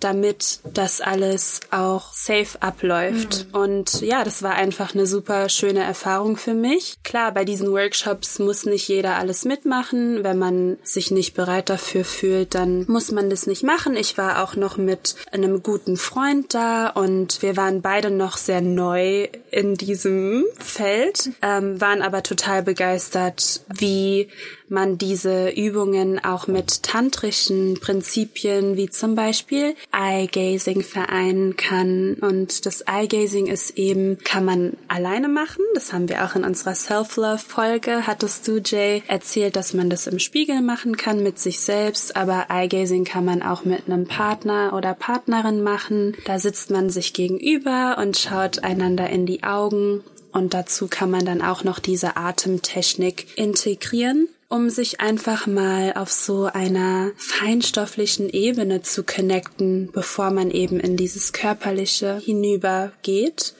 damit 0.00 0.60
das 0.72 1.02
alles 1.02 1.60
auch 1.70 2.14
safe 2.14 2.60
abläuft. 2.60 3.46
Mhm. 3.52 3.60
Und 3.60 4.00
ja, 4.00 4.24
das 4.24 4.42
war 4.42 4.54
einfach 4.54 4.94
eine 4.94 5.06
super 5.06 5.50
schöne 5.50 5.82
Erfahrung 5.84 6.38
für 6.38 6.54
mich. 6.54 6.96
Klar, 7.04 7.32
bei 7.32 7.44
diesen 7.44 7.70
Workshops 7.70 8.38
muss 8.38 8.64
nicht 8.64 8.88
jeder 8.88 9.16
alles 9.16 9.44
mitmachen. 9.44 10.24
Wenn 10.24 10.38
man 10.38 10.78
sich 10.82 11.10
nicht 11.10 11.34
bereit 11.34 11.68
dafür 11.68 12.04
fühlt, 12.06 12.54
dann 12.54 12.86
muss 12.88 13.12
man 13.12 13.28
das 13.28 13.46
nicht 13.46 13.64
machen. 13.64 13.96
Ich 13.96 14.16
war 14.16 14.42
auch 14.42 14.56
noch 14.56 14.78
mit 14.78 15.14
einem 15.30 15.62
guten 15.62 15.98
Freund 15.98 16.54
da 16.54 16.88
und 16.88 17.42
wir 17.42 17.58
waren 17.58 17.82
beide 17.82 18.10
noch 18.10 18.38
sehr 18.38 18.62
neu 18.62 19.28
in 19.50 19.74
diesem 19.74 20.46
Feld. 20.58 21.30
Ähm, 21.58 21.80
waren 21.80 22.02
aber 22.02 22.22
total 22.22 22.62
begeistert, 22.62 23.62
wie 23.68 24.28
man 24.70 24.98
diese 24.98 25.50
Übungen 25.50 26.24
auch 26.24 26.46
mit 26.46 26.84
tantrischen 26.84 27.78
Prinzipien 27.80 28.76
wie 28.76 28.88
zum 28.88 29.14
Beispiel 29.16 29.74
Eye-Gazing 29.92 30.82
vereinen 30.82 31.56
kann. 31.56 32.14
Und 32.14 32.66
das 32.66 32.82
Eye-Gazing 32.82 33.46
ist 33.46 33.76
eben, 33.76 34.18
kann 34.18 34.44
man 34.44 34.76
alleine 34.88 35.28
machen. 35.28 35.64
Das 35.74 35.92
haben 35.92 36.08
wir 36.08 36.24
auch 36.24 36.36
in 36.36 36.44
unserer 36.44 36.74
Self-Love-Folge, 36.74 38.06
hattest 38.06 38.46
du, 38.46 38.58
Jay, 38.64 39.02
erzählt, 39.08 39.56
dass 39.56 39.74
man 39.74 39.90
das 39.90 40.06
im 40.06 40.20
Spiegel 40.20 40.62
machen 40.62 40.96
kann 40.96 41.22
mit 41.22 41.38
sich 41.38 41.60
selbst. 41.60 42.16
Aber 42.16 42.46
Eye-Gazing 42.48 43.04
kann 43.04 43.24
man 43.24 43.42
auch 43.42 43.64
mit 43.64 43.86
einem 43.86 44.06
Partner 44.06 44.72
oder 44.74 44.94
Partnerin 44.94 45.62
machen. 45.62 46.16
Da 46.26 46.38
sitzt 46.38 46.70
man 46.70 46.90
sich 46.90 47.12
gegenüber 47.12 47.98
und 48.00 48.16
schaut 48.16 48.62
einander 48.62 49.10
in 49.10 49.26
die 49.26 49.42
Augen 49.42 50.04
und 50.32 50.54
dazu 50.54 50.88
kann 50.88 51.10
man 51.10 51.24
dann 51.24 51.42
auch 51.42 51.64
noch 51.64 51.78
diese 51.78 52.16
Atemtechnik 52.16 53.38
integrieren 53.38 54.28
um 54.50 54.68
sich 54.68 55.00
einfach 55.00 55.46
mal 55.46 55.92
auf 55.94 56.10
so 56.10 56.46
einer 56.46 57.12
feinstofflichen 57.16 58.28
Ebene 58.28 58.82
zu 58.82 59.04
connecten, 59.04 59.90
bevor 59.92 60.32
man 60.32 60.50
eben 60.50 60.80
in 60.80 60.96
dieses 60.96 61.32
körperliche 61.32 62.18
hinübergeht. 62.18 63.54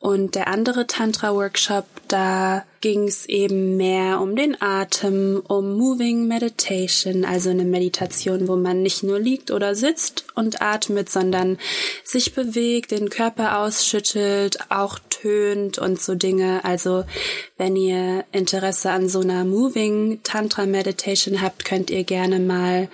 Und 0.00 0.34
der 0.34 0.48
andere 0.48 0.88
Tantra-Workshop, 0.88 1.84
da 2.08 2.64
ging 2.80 3.06
es 3.06 3.26
eben 3.26 3.76
mehr 3.76 4.20
um 4.20 4.34
den 4.34 4.60
Atem, 4.60 5.40
um 5.46 5.78
Moving 5.78 6.26
Meditation, 6.26 7.24
also 7.24 7.50
eine 7.50 7.64
Meditation, 7.64 8.48
wo 8.48 8.56
man 8.56 8.82
nicht 8.82 9.04
nur 9.04 9.20
liegt 9.20 9.52
oder 9.52 9.76
sitzt 9.76 10.24
und 10.34 10.60
atmet, 10.60 11.08
sondern 11.08 11.56
sich 12.02 12.34
bewegt, 12.34 12.90
den 12.90 13.10
Körper 13.10 13.60
ausschüttelt, 13.60 14.58
auch 14.70 14.98
tönt 15.22 15.78
und 15.78 16.00
so 16.00 16.14
Dinge. 16.14 16.64
Also 16.64 17.04
wenn 17.56 17.76
ihr 17.76 18.24
Interesse 18.32 18.90
an 18.90 19.08
so 19.08 19.20
einer 19.20 19.44
Moving 19.44 20.20
Tantra 20.22 20.66
Meditation 20.66 21.40
habt, 21.40 21.64
könnt 21.64 21.90
ihr 21.90 22.04
gerne 22.04 22.40
mal 22.40 22.88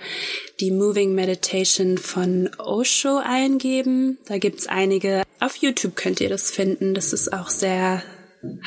die 0.59 0.71
Moving 0.71 1.15
Meditation 1.15 1.97
von 1.97 2.49
Osho 2.57 3.17
eingeben. 3.17 4.19
Da 4.27 4.37
gibt's 4.37 4.67
einige. 4.67 5.23
Auf 5.39 5.55
YouTube 5.55 5.95
könnt 5.95 6.21
ihr 6.21 6.29
das 6.29 6.51
finden. 6.51 6.93
Das 6.93 7.13
ist 7.13 7.33
auch 7.33 7.49
sehr 7.49 8.03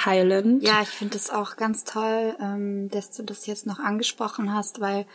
heilend. 0.05 0.63
Ja, 0.63 0.83
ich 0.83 0.89
finde 0.89 1.17
es 1.17 1.31
auch 1.31 1.57
ganz 1.57 1.85
toll, 1.85 2.37
ähm, 2.41 2.91
dass 2.91 3.13
du 3.13 3.23
das 3.23 3.47
jetzt 3.47 3.67
noch 3.67 3.79
angesprochen 3.79 4.53
hast, 4.53 4.81
weil 4.81 5.07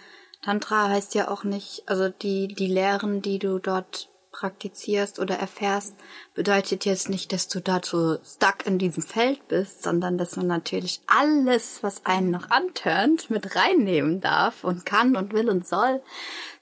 Tantra 0.41 0.89
heißt 0.89 1.15
ja 1.15 1.29
auch 1.29 1.43
nicht, 1.43 1.83
also 1.87 2.09
die, 2.09 2.47
die 2.47 2.67
Lehren, 2.67 3.21
die 3.21 3.39
du 3.39 3.59
dort 3.59 4.09
praktizierst 4.39 5.19
oder 5.19 5.35
erfährst, 5.35 5.95
bedeutet 6.35 6.85
jetzt 6.85 7.09
nicht, 7.09 7.33
dass 7.33 7.47
du 7.47 7.59
so 7.83 8.17
stuck 8.23 8.65
in 8.65 8.77
diesem 8.77 9.01
Feld 9.01 9.47
bist, 9.47 9.81
sondern 9.81 10.17
dass 10.19 10.35
man 10.35 10.45
natürlich 10.45 11.01
alles, 11.07 11.81
was 11.81 12.05
einen 12.05 12.29
noch 12.29 12.51
antörnt, 12.51 13.31
mit 13.31 13.55
reinnehmen 13.55 14.21
darf 14.21 14.63
und 14.63 14.85
kann 14.85 15.15
und 15.15 15.33
will 15.33 15.49
und 15.49 15.67
soll. 15.67 16.01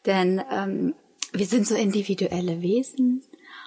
Denn 0.06 0.42
ähm, 0.50 0.96
wir 1.34 1.46
sind 1.46 1.68
so 1.68 1.76
individuelle 1.76 2.62
Wesen 2.62 3.24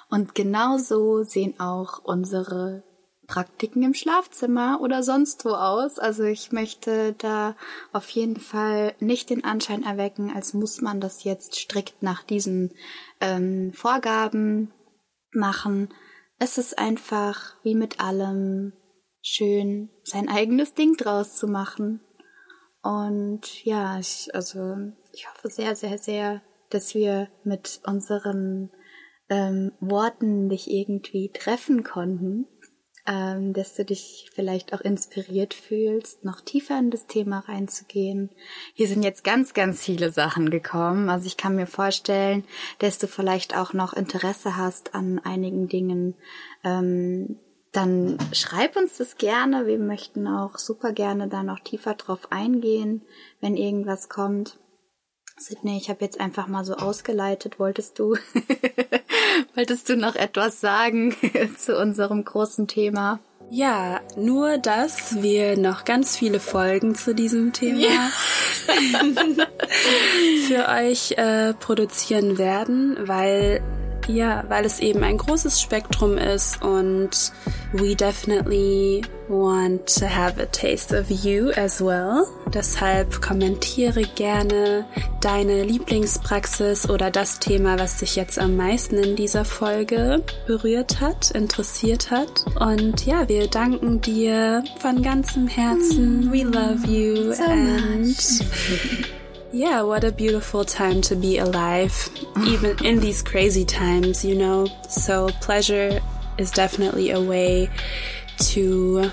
und 0.09 0.33
genauso 0.33 1.23
sehen 1.23 1.59
auch 1.59 1.99
unsere 2.03 2.81
Praktiken 3.29 3.83
im 3.83 3.93
Schlafzimmer 3.93 4.79
oder 4.81 5.03
sonst 5.03 5.45
wo 5.45 5.49
aus. 5.49 5.99
Also 5.99 6.23
ich 6.23 6.51
möchte 6.51 7.13
da 7.13 7.55
auf 7.93 8.09
jeden 8.09 8.39
Fall 8.39 8.95
nicht 8.99 9.29
den 9.29 9.43
Anschein 9.43 9.83
erwecken, 9.83 10.31
als 10.35 10.53
muss 10.53 10.81
man 10.81 10.99
das 10.99 11.23
jetzt 11.23 11.55
strikt 11.55 12.01
nach 12.01 12.23
diesen 12.23 12.73
ähm, 13.21 13.71
Vorgaben 13.73 14.73
machen. 15.31 15.89
Es 16.39 16.57
ist 16.57 16.79
einfach 16.79 17.55
wie 17.61 17.75
mit 17.75 17.99
allem 17.99 18.73
schön, 19.21 19.89
sein 20.03 20.27
eigenes 20.27 20.73
Ding 20.73 20.97
draus 20.97 21.35
zu 21.35 21.47
machen. 21.47 22.01
Und 22.81 23.63
ja, 23.63 23.99
ich, 23.99 24.33
also 24.33 24.75
ich 25.13 25.29
hoffe 25.29 25.49
sehr, 25.49 25.75
sehr, 25.75 25.99
sehr, 25.99 26.41
dass 26.71 26.95
wir 26.95 27.29
mit 27.43 27.79
unseren 27.85 28.71
ähm, 29.29 29.71
Worten 29.79 30.49
dich 30.49 30.71
irgendwie 30.71 31.29
treffen 31.31 31.83
konnten 31.83 32.47
ähm, 33.09 33.53
dass 33.53 33.73
du 33.73 33.83
dich 33.83 34.29
vielleicht 34.35 34.71
auch 34.71 34.81
inspiriert 34.81 35.55
fühlst, 35.55 36.23
noch 36.23 36.41
tiefer 36.41 36.77
in 36.77 36.91
das 36.91 37.07
Thema 37.07 37.39
reinzugehen. 37.39 38.29
Hier 38.75 38.87
sind 38.87 39.01
jetzt 39.01 39.23
ganz, 39.23 39.55
ganz 39.55 39.83
viele 39.83 40.11
Sachen 40.11 40.51
gekommen. 40.51 41.09
Also 41.09 41.25
ich 41.25 41.35
kann 41.35 41.55
mir 41.55 41.65
vorstellen, 41.65 42.43
dass 42.77 42.99
du 42.99 43.07
vielleicht 43.07 43.57
auch 43.57 43.73
noch 43.73 43.93
Interesse 43.93 44.57
hast 44.57 44.93
an 44.93 45.17
einigen 45.17 45.67
Dingen. 45.67 46.13
Ähm, 46.63 47.39
dann 47.71 48.17
schreib 48.31 48.75
uns 48.75 48.97
das 48.97 49.17
gerne. 49.17 49.65
Wir 49.65 49.79
möchten 49.79 50.27
auch 50.27 50.59
super 50.59 50.91
gerne 50.91 51.27
da 51.27 51.41
noch 51.41 51.59
tiefer 51.59 51.95
drauf 51.95 52.31
eingehen, 52.31 53.01
wenn 53.41 53.57
irgendwas 53.57 54.09
kommt. 54.09 54.59
Sydney, 55.39 55.77
ich 55.77 55.89
habe 55.89 56.03
jetzt 56.03 56.19
einfach 56.19 56.47
mal 56.47 56.65
so 56.65 56.75
ausgeleitet. 56.75 57.59
Wolltest 57.59 57.97
du, 57.97 58.15
wolltest 59.55 59.89
du 59.89 59.95
noch 59.95 60.15
etwas 60.15 60.61
sagen 60.61 61.15
zu 61.57 61.77
unserem 61.77 62.23
großen 62.23 62.67
Thema? 62.67 63.19
Ja, 63.51 64.01
nur 64.15 64.59
dass 64.59 65.23
wir 65.23 65.57
noch 65.57 65.83
ganz 65.83 66.15
viele 66.15 66.39
Folgen 66.39 66.93
zu 66.93 67.15
diesem 67.15 67.51
Thema 67.51 67.79
ja. 67.79 68.11
für 70.47 70.69
euch 70.69 71.13
äh, 71.17 71.53
produzieren 71.55 72.37
werden, 72.37 72.95
weil 72.99 73.63
ja, 74.09 74.43
weil 74.47 74.65
es 74.65 74.79
eben 74.79 75.03
ein 75.03 75.17
großes 75.17 75.61
Spektrum 75.61 76.17
ist 76.17 76.61
und 76.61 77.31
we 77.73 77.95
definitely 77.95 79.01
want 79.27 79.85
to 79.85 80.07
have 80.07 80.41
a 80.41 80.45
taste 80.45 80.93
of 80.93 81.09
you 81.09 81.51
as 81.51 81.79
well. 81.79 82.25
Deshalb 82.53 83.21
kommentiere 83.21 84.01
gerne 84.15 84.85
deine 85.21 85.63
Lieblingspraxis 85.63 86.89
oder 86.89 87.11
das 87.11 87.39
Thema, 87.39 87.77
was 87.77 87.97
dich 87.97 88.15
jetzt 88.15 88.39
am 88.39 88.55
meisten 88.55 88.95
in 88.95 89.15
dieser 89.15 89.45
Folge 89.45 90.23
berührt 90.47 90.99
hat, 90.99 91.31
interessiert 91.31 92.09
hat. 92.09 92.45
Und 92.59 93.05
ja, 93.05 93.29
wir 93.29 93.47
danken 93.47 94.01
dir 94.01 94.63
von 94.79 95.03
ganzem 95.03 95.47
Herzen. 95.47 96.31
We 96.31 96.43
love 96.43 96.87
you 96.87 97.33
so 97.33 97.43
and 97.43 98.07
much. 98.07 99.18
Yeah, 99.51 99.81
what 99.81 100.03
a 100.03 100.11
beautiful 100.11 100.63
time 100.63 101.01
to 101.01 101.15
be 101.15 101.39
alive, 101.39 102.09
even 102.45 102.77
in 102.85 102.99
these 102.99 103.23
crazy 103.23 103.65
times, 103.65 104.23
you 104.23 104.35
know. 104.35 104.67
So, 104.87 105.29
pleasure 105.41 105.99
is 106.37 106.51
definitely 106.51 107.09
a 107.09 107.19
way 107.19 107.69
to, 108.53 109.11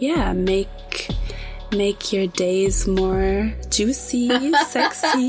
yeah, 0.00 0.32
make 0.32 0.68
make 1.70 2.12
your 2.14 2.26
days 2.28 2.86
more 2.88 3.52
juicy, 3.68 4.28
sexy. 4.68 5.28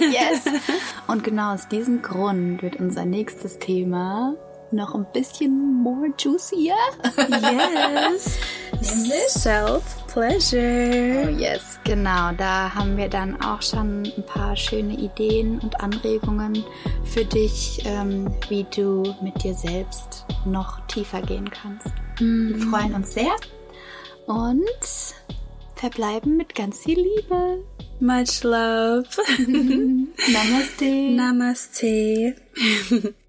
yes. 0.00 0.46
Und 1.08 1.24
genau 1.24 1.54
aus 1.54 1.66
diesem 1.68 2.02
Grund 2.02 2.62
wird 2.62 2.76
unser 2.76 3.06
nächstes 3.06 3.58
Thema 3.58 4.36
noch 4.70 4.94
ein 4.94 5.06
bisschen 5.14 5.82
more 5.82 6.12
juicier. 6.18 6.76
yes. 7.16 8.38
Self-pleasure. 10.18 11.26
Oh 11.26 11.38
yes, 11.38 11.78
genau. 11.84 12.32
Da 12.32 12.74
haben 12.74 12.96
wir 12.96 13.08
dann 13.08 13.40
auch 13.40 13.62
schon 13.62 14.02
ein 14.04 14.26
paar 14.26 14.56
schöne 14.56 14.94
Ideen 14.94 15.60
und 15.60 15.80
Anregungen 15.80 16.64
für 17.04 17.24
dich, 17.24 17.82
ähm, 17.84 18.28
wie 18.48 18.66
du 18.74 19.14
mit 19.22 19.42
dir 19.42 19.54
selbst 19.54 20.26
noch 20.44 20.84
tiefer 20.86 21.22
gehen 21.22 21.48
kannst. 21.48 21.88
Mm. 22.20 22.48
Wir 22.48 22.58
freuen 22.58 22.94
uns 22.94 23.14
sehr 23.14 23.34
und 24.26 25.14
verbleiben 25.76 26.36
mit 26.36 26.54
ganz 26.54 26.80
viel 26.80 26.98
Liebe. 26.98 27.64
Much 28.00 28.42
love. 28.42 29.06
Namaste. 30.32 31.10
Namaste. 31.10 32.34